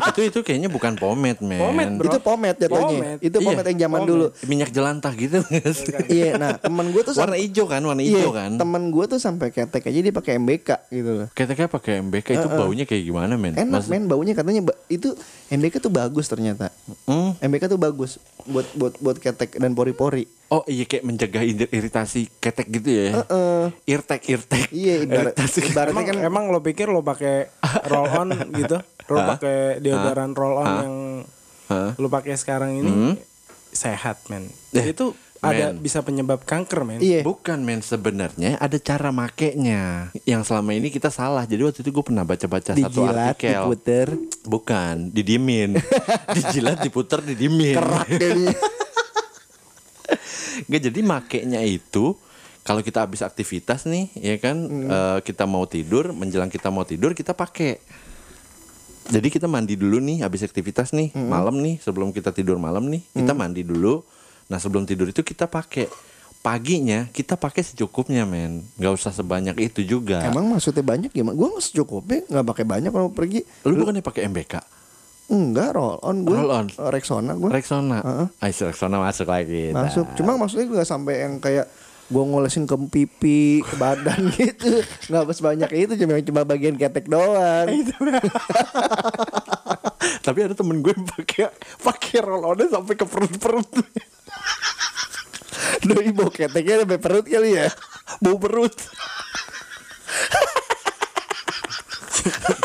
Itu 0.08 0.20
itu 0.24 0.38
kayaknya 0.40 0.66
bukan 0.66 0.94
pomade 0.94 1.38
men 1.40 1.58
Pomade, 1.58 1.92
bro. 1.94 2.06
itu 2.06 2.18
pomade 2.18 2.58
jatuhnya. 2.58 2.82
Pomade. 2.84 3.20
Itu 3.20 3.36
Iya, 3.36 3.46
pomade 3.48 3.68
yang 3.68 3.80
zaman 3.80 3.98
pomade. 4.00 4.10
dulu. 4.10 4.26
minyak 4.44 4.70
jelantah 4.70 5.12
gitu 5.14 5.36
nggak 5.40 5.72
sih? 5.72 5.94
iya, 6.10 6.30
nah 6.36 6.50
teman 6.56 6.86
gue 6.88 7.02
tuh 7.02 7.14
warna 7.14 7.36
hijau 7.36 7.66
kan 7.66 7.80
warna 7.80 8.00
iya, 8.00 8.18
hijau 8.18 8.30
kan 8.30 8.50
teman 8.54 8.82
gue 8.88 9.04
tuh 9.06 9.18
sampai 9.18 9.48
ketek 9.48 9.82
aja 9.84 9.98
dia 10.00 10.12
pakai 10.12 10.32
MBK 10.36 10.68
gitu 10.90 11.10
loh. 11.14 11.28
keteknya 11.32 11.68
pakai 11.68 11.92
MBK 12.00 12.28
itu 12.34 12.48
baunya 12.48 12.84
kayak 12.84 13.02
gimana 13.04 13.34
men 13.34 13.54
Enak 13.54 13.70
Mas- 13.78 13.88
men 13.88 14.04
baunya 14.04 14.32
katanya 14.32 14.62
ba- 14.64 14.78
itu 14.88 15.14
MBK 15.48 15.78
tuh 15.78 15.92
bagus 15.92 16.26
ternyata. 16.26 16.72
Hmm? 17.04 17.36
MBK 17.38 17.68
tuh 17.68 17.78
bagus 17.78 18.16
buat 18.42 18.66
buat 18.72 18.94
buat 18.98 19.16
ketek 19.16 19.54
dan 19.54 19.72
pori-pori. 19.72 20.26
oh 20.48 20.60
iya 20.66 20.84
kayak 20.84 21.00
mencegah 21.02 21.40
ir- 21.40 21.70
iritasi 21.70 22.28
ketek 22.36 22.68
gitu 22.70 22.90
ya 22.90 23.08
Heeh. 23.18 23.64
irtek 23.88 24.20
irtek 24.26 24.68
Iya, 24.68 25.00
ibarat, 25.00 25.32
Iritasi. 25.32 25.58
ibaratnya 25.64 25.94
Emang, 25.94 26.04
kan 26.04 26.16
emang 26.20 26.44
lo 26.48 26.60
pikir 26.60 26.86
lo 26.86 27.00
pakai 27.00 27.48
roll 27.86 28.04
on 28.10 28.28
gitu? 28.52 28.76
Lo 29.12 29.20
pakai 29.28 29.78
deodoran 29.78 30.32
roll 30.32 30.56
on 30.56 30.68
yang 30.80 30.96
lo 31.96 32.08
pakai 32.08 32.36
sekarang 32.36 32.76
ini 32.76 33.16
sehat 33.72 34.28
men. 34.28 34.48
Eh, 34.72 34.92
Itu 34.92 35.16
ada 35.42 35.74
bisa 35.74 36.04
penyebab 36.06 36.46
kanker 36.46 36.86
men. 36.86 37.00
Iya. 37.02 37.26
Bukan 37.26 37.64
men 37.64 37.82
sebenarnya 37.82 38.60
ada 38.60 38.78
cara 38.78 39.10
makainya 39.10 40.12
yang 40.22 40.46
selama 40.46 40.70
ini 40.70 40.92
kita 40.92 41.10
salah. 41.10 41.42
Jadi 41.42 41.66
waktu 41.66 41.80
itu 41.82 41.90
gue 41.90 42.04
pernah 42.04 42.22
baca-baca 42.22 42.76
satu 42.76 42.78
dijilat, 42.78 43.34
artikel. 43.34 43.50
diputer, 43.50 44.08
Bukan, 44.46 44.94
didiemin. 45.10 45.70
Dijilat, 46.36 46.78
diputer, 46.78 47.18
didiemin. 47.24 47.74
kerak. 47.74 48.06
Nggak 50.68 50.82
jadi 50.92 51.00
makainya 51.02 51.60
itu 51.64 52.14
kalau 52.62 52.78
kita 52.78 53.02
habis 53.02 53.26
aktivitas 53.26 53.90
nih, 53.90 54.06
ya 54.14 54.38
kan, 54.38 54.54
eh, 54.70 55.18
kita 55.26 55.50
mau 55.50 55.66
tidur, 55.66 56.14
menjelang 56.14 56.46
kita 56.46 56.70
mau 56.70 56.86
tidur 56.86 57.10
kita 57.10 57.34
pakai. 57.34 57.82
Jadi 59.10 59.28
kita 59.32 59.50
mandi 59.50 59.74
dulu 59.74 59.98
nih 59.98 60.22
habis 60.22 60.46
aktivitas 60.46 60.94
nih, 60.94 61.10
malam 61.16 61.58
nih 61.58 61.82
sebelum 61.82 62.14
kita 62.14 62.30
tidur 62.30 62.60
malam 62.60 62.86
nih, 62.86 63.02
kita 63.14 63.34
mandi 63.34 63.66
dulu. 63.66 64.04
Nah, 64.52 64.60
sebelum 64.60 64.84
tidur 64.84 65.08
itu 65.08 65.24
kita 65.24 65.48
pakai. 65.48 65.88
Paginya 66.42 67.06
kita 67.14 67.38
pakai 67.38 67.62
secukupnya, 67.62 68.26
men. 68.26 68.66
nggak 68.74 68.92
usah 68.98 69.14
sebanyak 69.14 69.54
itu 69.62 69.86
juga. 69.86 70.26
Emang 70.26 70.50
maksudnya 70.50 70.82
banyak 70.82 71.14
gimana? 71.14 71.38
Gue 71.38 71.54
nggak 71.54 71.62
secukupnya 71.62 72.26
nggak 72.26 72.46
pakai 72.50 72.64
banyak 72.66 72.90
kalau 72.90 73.14
pergi. 73.14 73.46
Lu 73.62 73.78
bukannya 73.78 74.02
pakai 74.02 74.26
MBK? 74.26 74.58
Enggak 75.30 75.78
roll 75.78 76.02
on 76.02 76.26
gue. 76.26 76.34
Roll 76.34 76.50
on. 76.50 76.66
Rexona 76.90 77.38
gue. 77.38 77.46
Rexona. 77.46 77.98
Heeh. 78.02 78.26
Ais 78.42 78.58
Rexona 78.58 78.98
masuk 78.98 79.30
lagi. 79.30 79.70
Nah. 79.70 79.86
Masuk. 79.86 80.06
Cuma 80.18 80.34
maksudnya 80.34 80.66
gue 80.66 80.76
nggak 80.82 80.90
sampai 80.90 81.14
yang 81.22 81.38
kayak 81.38 81.70
gue 82.12 82.24
ngolesin 82.28 82.68
ke 82.68 82.76
pipi, 82.92 83.64
ke 83.64 83.74
badan 83.80 84.28
gitu. 84.36 84.84
Nggak 85.08 85.32
sebanyak 85.32 85.70
itu 85.72 85.96
cuma 85.96 86.20
cuma 86.20 86.42
bagian 86.44 86.76
ketek 86.76 87.08
doang. 87.08 87.66
Tapi 90.26 90.38
ada 90.44 90.54
temen 90.54 90.84
gue 90.84 90.92
yang 90.92 91.08
pakai 91.08 91.48
pakai 91.80 92.18
roll 92.20 92.44
onnya 92.44 92.68
sampai 92.68 92.94
ke 92.94 93.08
perut-perut. 93.08 93.68
Doi 95.88 96.12
bau 96.12 96.28
keteknya 96.28 96.84
sampai 96.84 97.00
perut 97.00 97.26
kali 97.26 97.56
ya. 97.56 97.72
Bau 98.20 98.36
perut. 98.36 98.76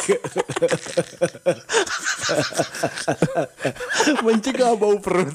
Mencegah 4.26 4.80
bau 4.80 4.96
perut. 5.04 5.28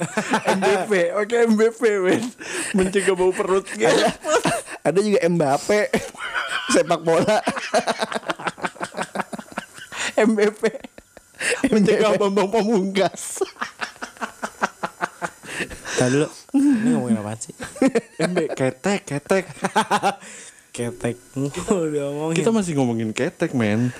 MBP, 0.47 0.91
oke 1.17 1.35
MBP 1.53 1.81
men. 2.01 2.23
Mencegah 2.73 3.13
bau 3.13 3.29
perut. 3.29 3.69
Ada 4.83 4.99
juga 4.99 5.21
Mbappe 5.29 5.93
sepak 6.73 7.01
bola. 7.05 7.37
MBP. 10.17 10.63
Mencegah 11.71 12.15
Bambang 12.15 12.49
Pamungkas. 12.49 13.43
Tadi 15.93 16.17
dulu. 16.17 16.27
Ini 16.53 16.89
ngomongin 16.97 17.17
apa 17.21 17.33
sih? 17.37 17.53
MB 18.21 18.37
ketek, 18.57 19.05
ketek. 19.05 19.45
Ketek. 20.73 21.15
Udah 21.69 22.09
ngomongin. 22.09 22.37
Kita 22.41 22.49
masih 22.49 22.73
ngomongin 22.77 23.13
ketek, 23.13 23.53
men. 23.53 23.93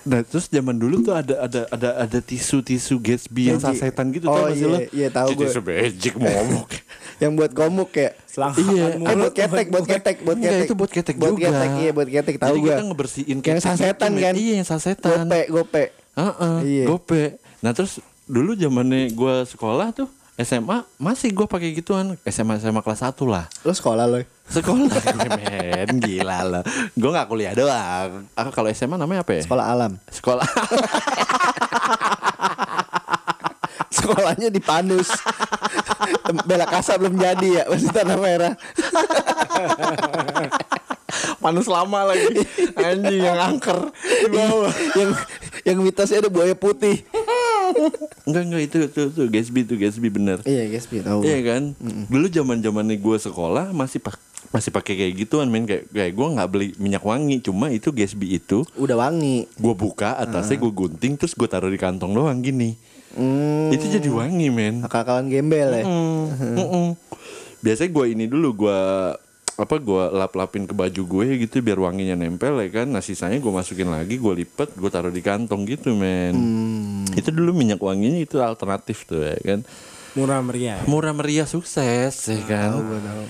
Nah, 0.00 0.20
terus 0.22 0.46
zaman 0.46 0.74
dulu 0.74 1.02
tuh 1.02 1.12
ada 1.12 1.34
ada 1.40 1.60
ada 1.68 1.90
ada 1.98 2.18
tisu-tisu 2.18 2.96
Gatsby 2.96 3.50
yang 3.50 3.58
sasetan 3.58 4.10
gitu 4.10 4.26
Oh, 4.26 4.36
tau 4.36 4.46
gak 4.46 4.54
sih 4.54 4.60
iya, 4.60 4.68
lo? 4.68 4.78
iya, 4.90 5.08
tahu 5.08 5.28
gue. 5.34 5.46
Tisu 5.46 5.60
magic 5.60 6.12
ngomong. 6.14 6.66
Yang 7.18 7.32
buat 7.34 7.50
komuk 7.50 7.90
ya. 7.92 8.10
Selangkangan 8.24 8.70
Iya. 8.70 8.86
Eh 8.94 9.16
buat 9.16 9.34
ketek, 9.34 9.66
buat 9.68 9.84
ketek, 9.84 10.16
buat 10.22 10.36
Enggak, 10.36 10.52
ketek. 10.54 10.64
itu 10.64 10.74
buat 10.74 10.90
ketek 10.92 11.16
buat 11.18 11.30
juga. 11.32 11.50
ketek, 11.50 11.70
iya 11.76 11.90
buat 11.90 12.08
ketek 12.08 12.34
tahu 12.38 12.46
Jadi 12.48 12.60
gua. 12.60 12.70
kita 12.70 12.82
ngebersihin 12.84 13.26
Yang 13.34 13.42
ketek 13.42 13.64
sasetan 13.64 14.10
gitu, 14.10 14.22
kan? 14.22 14.34
Iya, 14.34 14.52
yang 14.54 14.68
sasetan. 14.68 15.18
Gope, 15.20 15.40
gope. 15.48 15.84
Heeh, 16.14 16.54
Iya. 16.62 16.84
gope. 16.86 17.22
Nah, 17.58 17.72
terus 17.72 17.92
dulu 18.24 18.54
zamannya 18.54 19.10
gua 19.12 19.42
sekolah 19.42 19.90
tuh 19.92 20.06
SMA 20.38 20.86
masih 20.96 21.30
gua 21.30 21.44
pakai 21.44 21.72
gituan 21.72 22.14
SMA 22.24 22.56
SMA 22.56 22.78
kelas 22.78 23.02
1 23.02 23.10
lah 23.24 23.50
Lo 23.62 23.72
sekolah 23.72 24.06
lo. 24.06 24.22
sekolah 24.44 24.86
men 25.36 25.98
gila 25.98 26.38
lah 26.40 26.62
gua 26.94 27.10
nggak 27.12 27.26
kuliah 27.26 27.52
doang 27.52 28.22
aku 28.32 28.50
kalau 28.52 28.70
SMA 28.70 28.94
namanya 28.94 29.20
apa 29.20 29.34
ya 29.34 29.42
Sekolah 29.42 29.64
alam. 29.66 29.92
sekolah 30.08 30.46
Sekolahnya 33.88 34.48
di 34.48 34.60
Panus. 34.60 35.08
Bela 36.44 36.64
Kasa 36.64 36.96
belum 36.96 37.16
jadi 37.16 37.48
ya, 37.50 37.64
masih 37.66 37.90
tanah 37.90 38.16
merah. 38.16 38.52
panus 41.38 41.64
lama 41.64 42.04
lagi 42.04 42.44
anjing 42.76 43.22
yang 43.22 43.38
angker 43.38 43.88
di 43.94 44.28
bawah 44.28 44.68
yang 44.92 45.10
yang 45.64 45.78
mitosnya 45.80 46.20
ada 46.20 46.28
buaya 46.28 46.52
putih. 46.52 47.00
Enggak 48.28 48.42
enggak 48.48 48.62
itu 48.64 48.76
itu 48.88 49.00
itu 49.10 49.22
Gatsby 49.28 49.60
itu 49.64 49.74
Gatsby 49.76 50.08
bener. 50.08 50.38
Iya, 50.44 50.68
guys, 50.68 50.86
tahu. 50.88 51.20
Iya 51.24 51.38
kan? 51.44 51.62
Dulu 52.08 52.26
zaman 52.28 52.58
zamannya 52.60 52.96
gue 52.98 53.16
sekolah 53.18 53.70
masih 53.72 54.00
pak 54.02 54.16
masih 54.48 54.72
pakai 54.72 54.94
kayak 54.96 55.14
gituan 55.26 55.48
men. 55.52 55.68
Kayak 55.68 55.90
kayak 55.92 56.12
gue 56.16 56.26
nggak 56.38 56.48
beli 56.48 56.66
minyak 56.80 57.04
wangi 57.04 57.40
cuma 57.44 57.68
itu 57.68 57.92
Gatsby 57.92 58.40
itu. 58.40 58.64
Udah 58.78 58.96
wangi. 58.96 59.44
gue 59.58 59.74
buka 59.74 60.16
atasnya 60.16 60.56
gue 60.60 60.72
gunting 60.72 61.20
terus 61.20 61.36
gue 61.36 61.48
taruh 61.48 61.68
di 61.68 61.80
kantong 61.80 62.14
doang 62.16 62.40
gini. 62.40 62.76
Hmm. 63.18 63.72
itu 63.72 63.88
jadi 63.88 64.08
wangi 64.12 64.52
men. 64.52 64.84
Akal-akalan 64.84 65.32
gembel 65.32 65.80
ya. 65.80 65.84
Mm, 65.84 66.24
mm-mm. 66.60 66.86
biasanya 67.58 67.90
gue 67.90 68.04
ini 68.14 68.24
dulu 68.30 68.62
gue 68.62 68.80
apa 69.58 69.74
gue 69.82 70.02
lap 70.14 70.38
lapin 70.38 70.70
ke 70.70 70.74
baju 70.76 71.02
gue 71.02 71.24
gitu 71.42 71.58
biar 71.58 71.82
wanginya 71.82 72.14
nempel 72.14 72.62
ya 72.62 72.68
kan. 72.70 72.86
Nah 72.86 73.02
sisanya 73.02 73.42
gue 73.42 73.50
masukin 73.50 73.90
lagi 73.90 74.20
gue 74.20 74.32
lipet 74.44 74.70
gue 74.76 74.90
taruh 74.92 75.10
di 75.10 75.18
kantong 75.24 75.66
gitu 75.66 75.98
men 75.98 76.36
itu 77.18 77.34
dulu 77.34 77.50
minyak 77.50 77.82
wanginya 77.82 78.22
itu 78.22 78.38
alternatif 78.38 79.02
tuh 79.04 79.26
ya 79.26 79.34
kan? 79.42 79.60
Murah 80.16 80.40
meriah. 80.40 80.80
murah 80.88 81.12
meriah 81.12 81.44
sukses 81.44 82.14
ya 82.26 82.40
kan? 82.46 82.78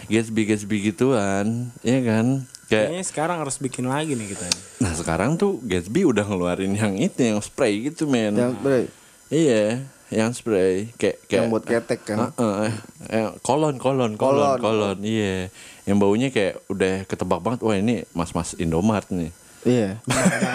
Gatsby 0.06 0.42
Gatsby 0.46 0.76
gituan 0.86 1.72
ya 1.80 1.98
kan? 2.04 2.44
Kayak 2.68 2.92
Kayaknya 2.92 3.04
sekarang 3.04 3.36
harus 3.40 3.56
bikin 3.56 3.88
lagi 3.88 4.12
nih 4.12 4.28
kita. 4.28 4.44
nah 4.78 4.92
sekarang 4.92 5.34
tuh 5.34 5.56
Gatsby 5.64 6.04
udah 6.04 6.22
ngeluarin 6.22 6.76
yang 6.76 6.94
itu 6.96 7.16
yang 7.18 7.40
spray 7.40 7.88
gitu 7.88 8.04
men. 8.04 8.36
Yang 8.36 8.52
bre, 8.60 8.80
iya 9.28 9.82
yang 10.08 10.32
spray. 10.32 10.92
Kayak 10.96 11.16
kayak 11.28 11.40
yang 11.40 11.48
buat 11.48 11.64
ketek 11.64 12.00
kan. 12.04 12.32
Heeh, 12.36 12.70
eh, 13.08 13.28
kolon 13.40 13.76
kolon 13.76 14.16
kolon 14.16 14.56
Kolon. 14.56 14.58
kolon 14.60 14.98
iya. 15.00 15.48
Yang 15.88 15.96
baunya 15.96 16.28
kayak 16.28 16.60
udah 16.68 16.94
ketebak 17.04 17.40
banget. 17.40 17.60
Wah 17.64 17.76
ini 17.76 18.04
mas 18.12 18.32
mas 18.32 18.52
Indomart 18.56 19.08
nih 19.08 19.32
Iya. 19.62 19.98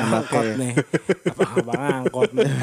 Angkot 0.08 0.48
nih. 0.56 0.74
Apa 1.28 1.44
abang 1.60 1.82
angkot 1.82 2.30
nih. 2.32 2.52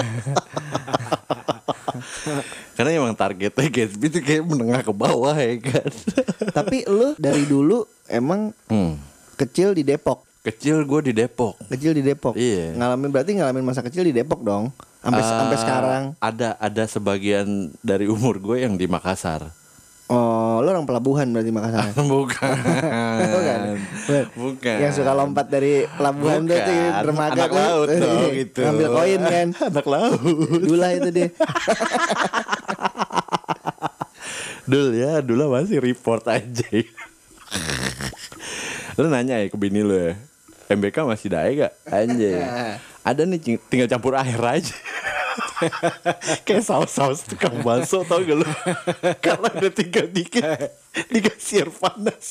karena 2.77 2.91
emang 2.97 3.13
targetnya 3.13 3.69
Gatsby 3.69 4.07
tuh 4.09 4.23
kayak 4.23 4.43
menengah 4.43 4.81
ke 4.81 4.89
bawah 4.89 5.37
ya 5.37 5.53
kan 5.61 5.91
Tapi 6.57 6.89
lu 6.89 7.13
dari 7.17 7.45
dulu 7.45 7.85
emang 8.07 8.57
hmm. 8.67 8.95
kecil 9.37 9.73
di 9.73 9.85
Depok. 9.85 10.25
kecil 10.41 10.81
gue 10.83 11.01
di 11.05 11.13
Depok 11.13 11.61
Kecil 11.69 11.93
di 11.93 12.01
Depok. 12.01 12.33
Iya. 12.33 12.73
Ngalamin 12.73 13.13
berarti 13.13 13.37
ngalamin 13.37 13.61
masa 13.61 13.85
kecil 13.85 14.01
di 14.03 14.15
Depok 14.15 14.41
dong. 14.41 14.73
Sampai 14.99 15.21
Eh, 15.21 15.29
sampai 15.29 15.57
sekarang. 15.59 16.03
ada 16.17 16.57
ada 16.57 16.85
sebagian 16.87 17.45
dari 17.81 18.09
umur 18.09 18.41
gue 18.41 18.65
yang 18.65 18.75
di 18.75 18.89
Makassar 18.89 19.53
Oh, 20.09 20.40
lu 20.61 20.71
orang 20.71 20.85
pelabuhan 20.85 21.27
berarti 21.29 21.51
Makassar. 21.51 21.91
bukan 22.13 22.57
Bukan. 23.21 23.61
Bukan. 24.01 24.25
bukan 24.35 24.77
Yang 24.79 24.93
suka 24.97 25.13
lompat 25.13 25.47
dari 25.47 25.85
pelabuhan 25.91 26.45
tuh 26.45 26.57
tuh 26.57 26.73
Bukan. 26.73 27.03
dermaga 27.03 27.33
Anak 27.35 27.49
tuh. 27.49 27.59
laut 27.59 27.89
Iya, 27.89 28.01
dong 28.05 28.35
itu 28.35 28.61
Ngambil 28.61 28.89
koin 28.89 29.21
kan. 29.23 29.49
anak 29.71 29.87
laut 29.87 30.21
Dula 30.61 30.89
itu 30.93 31.09
dia. 31.11 31.29
Dul 34.65 34.89
ya, 34.95 35.19
Dula 35.21 35.51
masih 35.51 35.83
report 35.83 36.25
aja. 36.27 36.69
lu 38.95 39.09
nanya 39.09 39.41
ya 39.41 39.49
ke 39.49 39.57
bini 39.57 39.81
lu 39.81 39.97
ya. 39.97 40.15
MBK 40.71 41.03
masih 41.03 41.29
dae 41.29 41.51
gak? 41.59 41.73
Anjay. 41.85 42.39
Ada 43.03 43.27
nih 43.27 43.59
tinggal 43.67 43.91
campur 43.91 44.15
air 44.15 44.39
aja. 44.39 44.75
Kayak 46.47 46.65
saus-saus 46.65 47.25
tukang 47.27 47.61
bakso 47.61 48.03
tau 48.07 48.23
gak 48.25 48.37
lu? 48.41 48.47
Karena 49.25 49.49
udah 49.53 49.73
tinggal 49.73 50.07
dikit 50.09 50.45
dikasih 51.11 51.67
air 51.67 51.71
panas. 51.71 52.27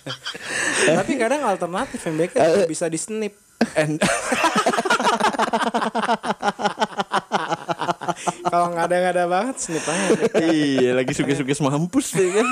Tapi 1.00 1.12
kadang 1.16 1.42
alternatif 1.46 2.00
MBK 2.04 2.34
juga 2.36 2.66
bisa 2.68 2.86
di 2.90 2.98
snip. 3.00 3.34
And 3.76 4.00
Kalau 8.50 8.66
nggak 8.72 8.86
ada 8.88 8.96
nggak 9.00 9.14
ada 9.16 9.24
banget 9.28 9.56
snip 9.60 9.84
aja. 9.84 10.12
iya 10.48 10.96
lagi 10.96 11.12
suges-suges 11.12 11.60
mampus 11.60 12.16
deh 12.16 12.40
kan. 12.40 12.48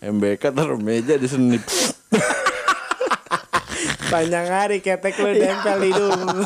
MBK 0.00 0.52
taruh 0.52 0.80
meja 0.80 1.16
di 1.16 1.28
senip. 1.28 1.64
Panjang 4.10 4.48
hari 4.50 4.82
ketek 4.82 5.16
lu 5.22 5.30
nempel 5.38 5.80
hidung. 5.86 6.44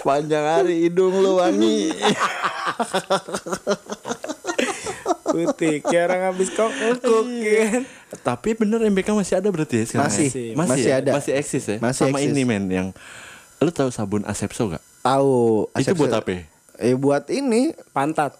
Panjang 0.00 0.46
hari 0.46 0.88
hidung 0.88 1.20
lu 1.20 1.36
wangi. 1.38 1.92
Putih 5.30 5.78
kayak 5.86 6.10
orang 6.10 6.22
habis 6.34 6.48
kok 6.50 6.72
ngekuk 6.74 7.26
kan. 7.30 7.82
Tapi 8.24 8.48
bener 8.58 8.82
MBK 8.90 9.14
masih 9.14 9.38
ada 9.38 9.48
berarti 9.52 9.84
ya 9.84 9.84
sekarang? 9.86 10.10
Masih, 10.10 10.28
ya? 10.32 10.54
masih 10.58 10.90
ya? 10.90 10.96
ada. 10.98 11.10
Masih 11.14 11.32
eksis 11.38 11.64
ya? 11.70 11.76
Masih 11.78 12.10
Sama 12.10 12.18
eksis. 12.18 12.34
ini 12.34 12.42
men 12.42 12.64
yang 12.66 12.88
Lu 13.60 13.68
tahu 13.68 13.92
sabun 13.92 14.24
Asepso 14.24 14.72
gak? 14.72 14.80
Tahu. 15.04 15.68
Itu 15.76 15.92
buat 15.92 16.16
apa? 16.16 16.32
ya? 16.32 16.42
Eh 16.80 16.96
buat 16.96 17.28
ini 17.28 17.76
Pantat. 17.92 18.32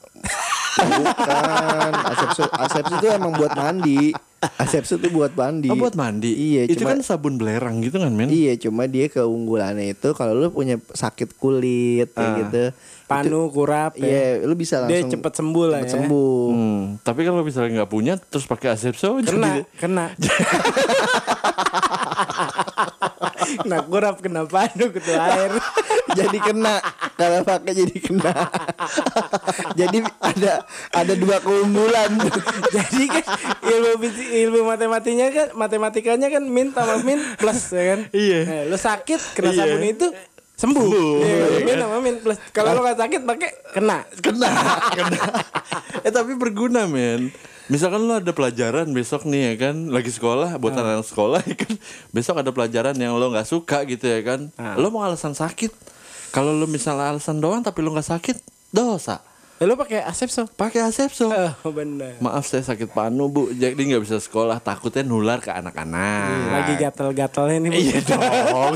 Bukan 0.72 1.92
asepso 2.06 2.42
asepso 2.48 2.94
itu 2.96 3.06
emang 3.08 3.32
buat 3.32 3.52
mandi 3.52 4.14
asepso 4.56 4.96
itu 4.96 5.08
buat 5.10 5.32
mandi 5.32 5.68
Oh 5.68 5.76
buat 5.76 5.92
mandi? 5.92 6.32
iya 6.32 6.64
Itu 6.64 6.80
cuma 6.80 6.94
kan 6.94 7.02
sabun 7.02 7.36
belerang 7.36 7.80
gitu 7.80 7.96
kan 7.96 8.08
men? 8.10 8.28
iya 8.28 8.56
cuma 8.56 8.84
dia 8.84 9.06
keunggulannya 9.06 9.92
itu 9.92 10.08
kalau 10.12 10.32
lu 10.32 10.48
punya 10.48 10.80
sakit 10.86 11.34
kulit 11.34 12.08
kayak 12.10 12.24
Ah. 12.24 12.36
gitu 12.40 12.64
Panu 13.04 13.50
kurap 13.50 13.94
itu- 13.94 14.06
ya. 14.06 14.38
iya 14.38 14.40
lu 14.40 14.54
bisa 14.54 14.80
Dia 14.82 15.02
langsung 15.02 15.12
cepet 15.12 15.32
sembuh 15.34 15.64
lah 15.66 15.80
cepet 15.80 15.88
ya. 15.88 15.94
sembuh 15.98 16.42
Hmm, 16.48 16.80
tapi 17.00 17.20
kalau 17.22 17.42
misalnya 17.42 17.70
nggak 17.76 17.90
punya 17.90 18.14
terus 18.16 18.44
pakai 18.44 18.68
Asepso 18.70 19.18
Kena, 19.18 19.26
jadi 19.26 19.60
kena. 19.76 20.06
kena 23.60 23.78
kurap, 23.84 24.16
kena 24.20 24.42
panu, 24.46 24.92
ketua 24.92 25.18
air. 25.18 25.52
jadi 26.10 26.38
kena 26.42 26.82
kalau 27.14 27.46
pakai 27.46 27.70
jadi 27.70 27.96
kena 28.02 28.34
jadi 29.78 29.98
ada 30.18 30.52
ada 30.90 31.14
dua 31.14 31.38
keunggulan 31.38 32.10
Jadi 32.70 33.04
kan 33.06 33.24
ilmu 33.62 34.10
ilmu 34.18 34.60
matematikanya 34.66 35.28
kan 35.30 35.48
matematikanya 35.54 36.26
kan 36.28 36.42
min 36.46 36.74
tambah 36.74 37.02
min 37.02 37.20
plus 37.38 37.70
ya 37.70 37.82
kan. 37.94 38.00
Iya. 38.10 38.40
Nah, 38.46 38.62
lu 38.70 38.76
sakit 38.76 39.20
kena 39.38 39.50
Iya. 39.50 39.58
sabun 39.66 39.82
itu 39.86 40.06
sembuh. 40.58 40.82
Sembuh, 40.86 41.14
Iya, 41.22 41.34
iya 41.46 41.58
min 41.64 41.76
sama 41.78 41.96
min 42.02 42.16
plus. 42.20 42.38
Kalau 42.50 42.76
lu 42.76 42.80
gak 42.82 42.98
sakit 43.00 43.20
pakai 43.24 43.50
kena. 43.72 43.98
kena, 44.18 44.50
kena. 44.92 45.20
eh 46.06 46.12
tapi 46.12 46.32
berguna 46.36 46.84
men. 46.90 47.30
Misalkan 47.70 48.02
lu 48.02 48.10
ada 48.10 48.34
pelajaran 48.34 48.90
besok 48.90 49.24
nih 49.24 49.54
ya 49.54 49.70
kan, 49.70 49.88
lagi 49.88 50.10
sekolah 50.10 50.58
buat 50.58 50.74
anak 50.74 51.06
sekolah 51.06 51.38
ya 51.50 51.54
kan, 51.54 51.74
besok 52.10 52.42
ada 52.42 52.50
pelajaran 52.50 52.98
yang 52.98 53.14
lo 53.14 53.30
nggak 53.30 53.46
suka 53.46 53.86
gitu 53.86 54.10
ya 54.10 54.20
kan, 54.26 54.50
Ah. 54.58 54.74
lo 54.74 54.90
mau 54.90 55.06
alasan 55.06 55.32
sakit. 55.32 55.70
Kalau 56.34 56.50
lo 56.50 56.66
misalnya 56.66 57.14
alasan 57.14 57.38
doang 57.38 57.62
tapi 57.62 57.78
lo 57.80 57.94
nggak 57.94 58.10
sakit, 58.10 58.36
dosa. 58.74 59.22
Eh, 59.60 59.68
Lu 59.68 59.76
pakai 59.76 60.00
asepso? 60.00 60.48
Pakai 60.56 60.80
asepso. 60.80 61.28
Oh, 61.28 61.68
bener. 61.68 62.16
Maaf 62.16 62.48
saya 62.48 62.64
sakit 62.64 62.96
panu 62.96 63.28
bu, 63.28 63.52
jadi 63.52 63.76
nggak 63.76 64.08
bisa 64.08 64.16
sekolah. 64.16 64.56
Takutnya 64.56 65.04
nular 65.04 65.36
ke 65.44 65.52
anak-anak. 65.52 66.48
Lagi 66.48 66.72
gatel-gatelnya 66.80 67.56
nih. 67.60 67.68
Bu. 67.68 67.76
Iya 67.76 67.98
dong. 68.08 68.74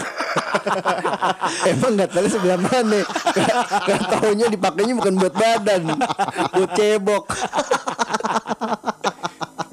Emang 1.73 1.93
tahu 1.97 2.27
sebelah 2.29 2.61
mana. 2.61 3.01
Gak 3.81 4.01
taunya 4.13 4.47
dipakainya 4.53 4.93
bukan 4.93 5.15
buat 5.17 5.33
badan, 5.33 5.83
buat 6.53 6.71
cebok. 6.77 7.25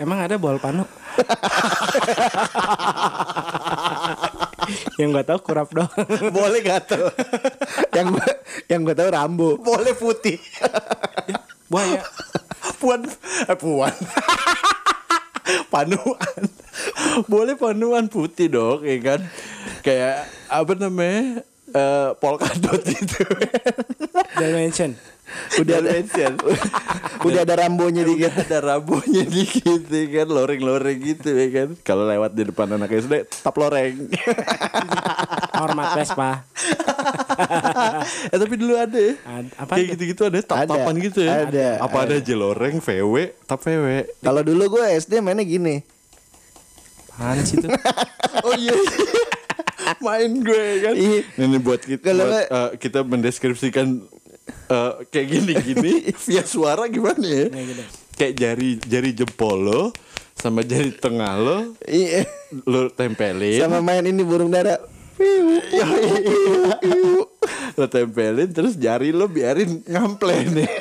Emang 0.02 0.18
ada 0.18 0.36
bol 0.42 0.58
panu? 0.58 0.86
yang 4.98 5.14
gak 5.14 5.28
tahu 5.30 5.40
kurap 5.46 5.70
doang. 5.70 5.92
Boleh 6.34 6.62
gatel. 6.66 7.12
yang 7.98 8.08
gua, 8.14 8.26
yang 8.66 8.82
gue 8.82 8.96
tahu 8.98 9.10
rambu. 9.14 9.50
Boleh 9.62 9.94
putih. 9.94 10.42
Buaya. 11.70 12.02
puan, 12.82 13.06
eh, 13.46 13.58
puan. 13.58 13.94
panuan. 15.74 16.42
Boleh 17.28 17.56
panuan 17.60 18.06
putih 18.10 18.50
dong, 18.50 18.82
ya 18.82 18.98
kan? 19.00 19.22
Kayak 19.86 20.26
apa 20.50 20.74
namanya? 20.78 21.46
Eh, 21.72 22.10
polkadot 22.20 22.84
itu. 22.84 23.24
Dimension. 24.36 24.92
Udah 25.60 25.76
ada 25.84 25.92
udah 27.28 27.42
ada 27.46 27.54
rambonya 27.54 28.02
dikit. 28.02 28.34
ada 28.34 28.58
rabunya 28.60 29.24
dikit 29.24 29.86
ya 29.86 30.04
kan 30.22 30.28
loreng-loreng 30.28 30.98
gitu 30.98 31.30
ya 31.32 31.48
kan 31.54 31.70
kalau 31.86 32.10
lewat 32.10 32.32
di 32.34 32.44
depan 32.50 32.68
anak 32.74 32.90
SD 32.90 33.30
tap 33.30 33.56
loreng 33.58 34.10
Hormat 35.62 35.94
Vespa. 35.94 36.32
eh 38.34 38.38
tapi 38.42 38.56
dulu 38.58 38.74
ada 38.74 38.98
ya 38.98 39.14
apa 39.58 39.72
kayak 39.78 39.86
tuh? 39.86 39.94
gitu-gitu 39.94 40.22
ada 40.26 40.40
tap-tapan 40.42 40.96
Ada, 40.98 41.06
gitu 41.06 41.20
ya 41.22 41.32
ada, 41.46 41.68
apa 41.84 41.98
ada 42.10 42.16
aja 42.18 42.34
loreng 42.34 42.82
VW 42.82 43.16
tap 43.46 43.62
VW 43.62 43.86
Kalau 44.20 44.42
dulu 44.42 44.80
gue 44.80 44.86
SD 44.98 45.22
mainnya 45.22 45.46
gini. 45.46 45.86
Apaan 47.12 47.46
sih 47.46 47.62
itu? 47.62 47.68
oh 48.48 48.56
iya 48.58 48.74
main 50.02 50.32
gue 50.42 50.66
kan 50.82 50.94
Iya. 50.98 51.22
ini 51.38 51.58
buat 51.62 51.82
kita 51.86 52.10
buat, 52.10 52.46
eh, 52.50 52.70
kita 52.82 53.06
mendeskripsikan 53.06 54.02
eh, 54.68 54.92
kayak 55.06 55.28
gini-gini 55.30 55.94
via 56.12 56.44
suara 56.50 56.86
gimana 56.86 57.22
ya 57.22 57.48
Kayak 57.48 57.66
gitu. 57.68 57.84
kayak 58.14 58.34
jari 58.36 58.70
jari 58.80 59.10
jempol 59.14 59.58
lo 59.58 59.84
sama 60.34 60.62
jari 60.62 60.92
tengah 60.94 61.34
lo 61.36 61.58
Iya. 61.84 62.26
lo 62.64 62.90
tempelin 62.90 63.60
Sama 63.60 63.80
main 63.80 64.04
ini 64.04 64.22
burung 64.22 64.50
dara. 64.50 64.78
lo 67.72 67.86
tempelin 67.86 68.50
terus 68.50 68.74
jari 68.76 69.10
lo 69.10 69.28
biarin 69.28 69.84
ngample 69.84 70.34
nih 70.52 70.70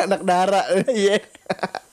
Anak 0.00 0.22
dara. 0.22 0.64
Iya. 0.86 1.20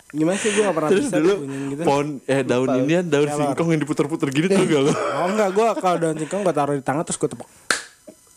Gimana 0.10 0.40
sih 0.40 0.48
gue 0.50 0.64
gak 0.64 0.72
pernah 0.72 0.90
terus 0.90 1.06
bisa 1.06 1.20
dulu 1.20 1.36
gitu. 1.68 1.84
pohon 1.84 2.08
eh 2.24 2.40
daun 2.42 2.70
inian 2.80 3.04
daun 3.04 3.28
Kelor. 3.28 3.40
singkong 3.44 3.68
yang 3.68 3.82
diputer-puter 3.84 4.28
gini 4.32 4.48
tuh 4.48 4.64
gak 4.64 4.82
lo 4.82 4.92
Oh 4.96 5.28
enggak, 5.28 5.50
gue 5.52 5.66
kalau 5.76 5.98
daun 6.00 6.16
singkong 6.16 6.42
gue 6.42 6.54
taruh 6.54 6.72
di 6.72 6.82
tangan 6.82 7.04
terus 7.04 7.18
gue 7.18 7.28
tepuk. 7.28 7.48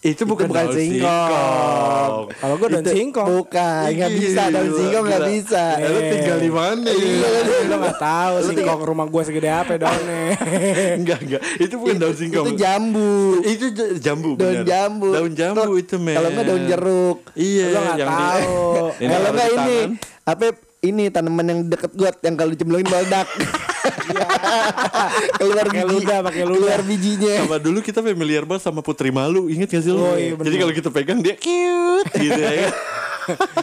Itu 0.01 0.25
bukan, 0.25 0.49
bukan 0.49 0.65
daun 0.65 0.73
singkong. 0.73 2.13
Kalau 2.33 2.55
gue 2.57 2.69
daun 2.73 2.87
singkong. 2.89 3.29
Bukan, 3.37 3.85
nggak 3.93 4.13
bisa 4.17 4.43
daun 4.49 4.73
singkong 4.73 5.05
nggak 5.05 5.25
bisa. 5.29 5.65
Eh, 5.77 5.89
lo 5.89 6.01
tinggal 6.01 6.39
di 6.41 6.51
mana 6.51 6.89
ya? 6.89 7.29
Lo 7.69 7.77
gak 7.79 7.99
tahu 8.01 8.35
singkong 8.49 8.81
rumah 8.81 9.05
gue 9.05 9.23
segede 9.23 9.53
apa 9.53 9.77
daunnya. 9.77 10.41
enggak 11.01 11.19
enggak 11.21 11.43
itu 11.61 11.75
bukan 11.77 11.97
daun 12.01 12.17
singkong 12.17 12.47
Itu 12.49 12.53
jambu. 12.57 13.13
itu 13.45 13.67
jambu 14.01 14.31
Daun 14.35 14.49
bener. 14.57 14.65
jambu. 14.65 15.09
daun 15.13 15.33
jambu 15.37 15.71
itu 15.77 15.95
men 15.97 16.17
Kalau 16.17 16.29
nggak 16.33 16.47
daun 16.49 16.63
jeruk. 16.65 17.19
iya 17.37 17.67
Lo 17.69 17.79
nggak 17.85 17.99
tahu. 18.01 18.57
Kalau 19.13 19.29
nggak 19.31 19.49
ini 19.53 19.77
apa 20.25 20.45
ini 20.81 21.03
tanaman 21.13 21.45
yang 21.45 21.61
deket 21.69 21.93
got 21.93 22.17
yang 22.25 22.41
kalau 22.41 22.49
dicemplungin 22.49 22.89
meledak. 22.89 23.29
keluar 25.39 25.65
Pakai 25.65 25.83
biji, 25.83 25.95
ludah, 25.95 26.19
pakai 26.23 26.43
keluar 26.43 26.81
bijinya. 26.83 27.35
sama 27.41 27.57
dulu 27.57 27.79
kita 27.81 28.01
familiar 28.01 28.45
banget 28.45 28.63
sama 28.63 28.81
putri 28.81 29.11
malu 29.11 29.47
inget 29.47 29.69
gak 29.69 29.83
sih 29.83 29.91
lo 29.91 30.03
Oh, 30.03 30.15
iya, 30.15 30.35
jadi 30.35 30.57
kalau 30.57 30.73
kita 30.73 30.89
pegang 30.89 31.19
dia 31.19 31.35
cute 31.35 32.11
gitu 32.15 32.41
ya? 32.41 32.71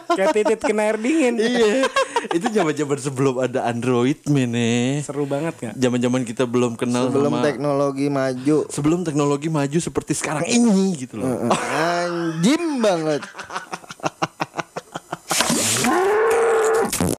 Kayak 0.10 0.32
titit 0.34 0.60
kena 0.62 0.86
air 0.86 0.97
dingin. 0.97 1.36
iya 1.36 1.84
itu 2.30 2.47
zaman 2.50 2.71
zaman 2.71 2.97
sebelum 2.97 3.36
ada 3.38 3.65
android 3.65 4.15
men 4.26 4.54
eh. 4.54 5.02
Seru 5.02 5.23
banget 5.23 5.54
gak? 5.60 5.73
zaman 5.76 6.00
zaman 6.00 6.21
kita 6.23 6.43
belum 6.43 6.73
kenal 6.73 7.08
Sebelum 7.08 7.32
sama 7.32 7.43
teknologi 7.43 8.08
maju. 8.08 8.58
sebelum 8.67 9.00
teknologi 9.02 9.47
maju 9.47 9.78
seperti 9.78 10.13
sekarang 10.13 10.43
ini 10.43 10.95
gitu 10.97 11.19
loh 11.19 11.52
Anjim 11.52 12.80
banget. 12.80 13.21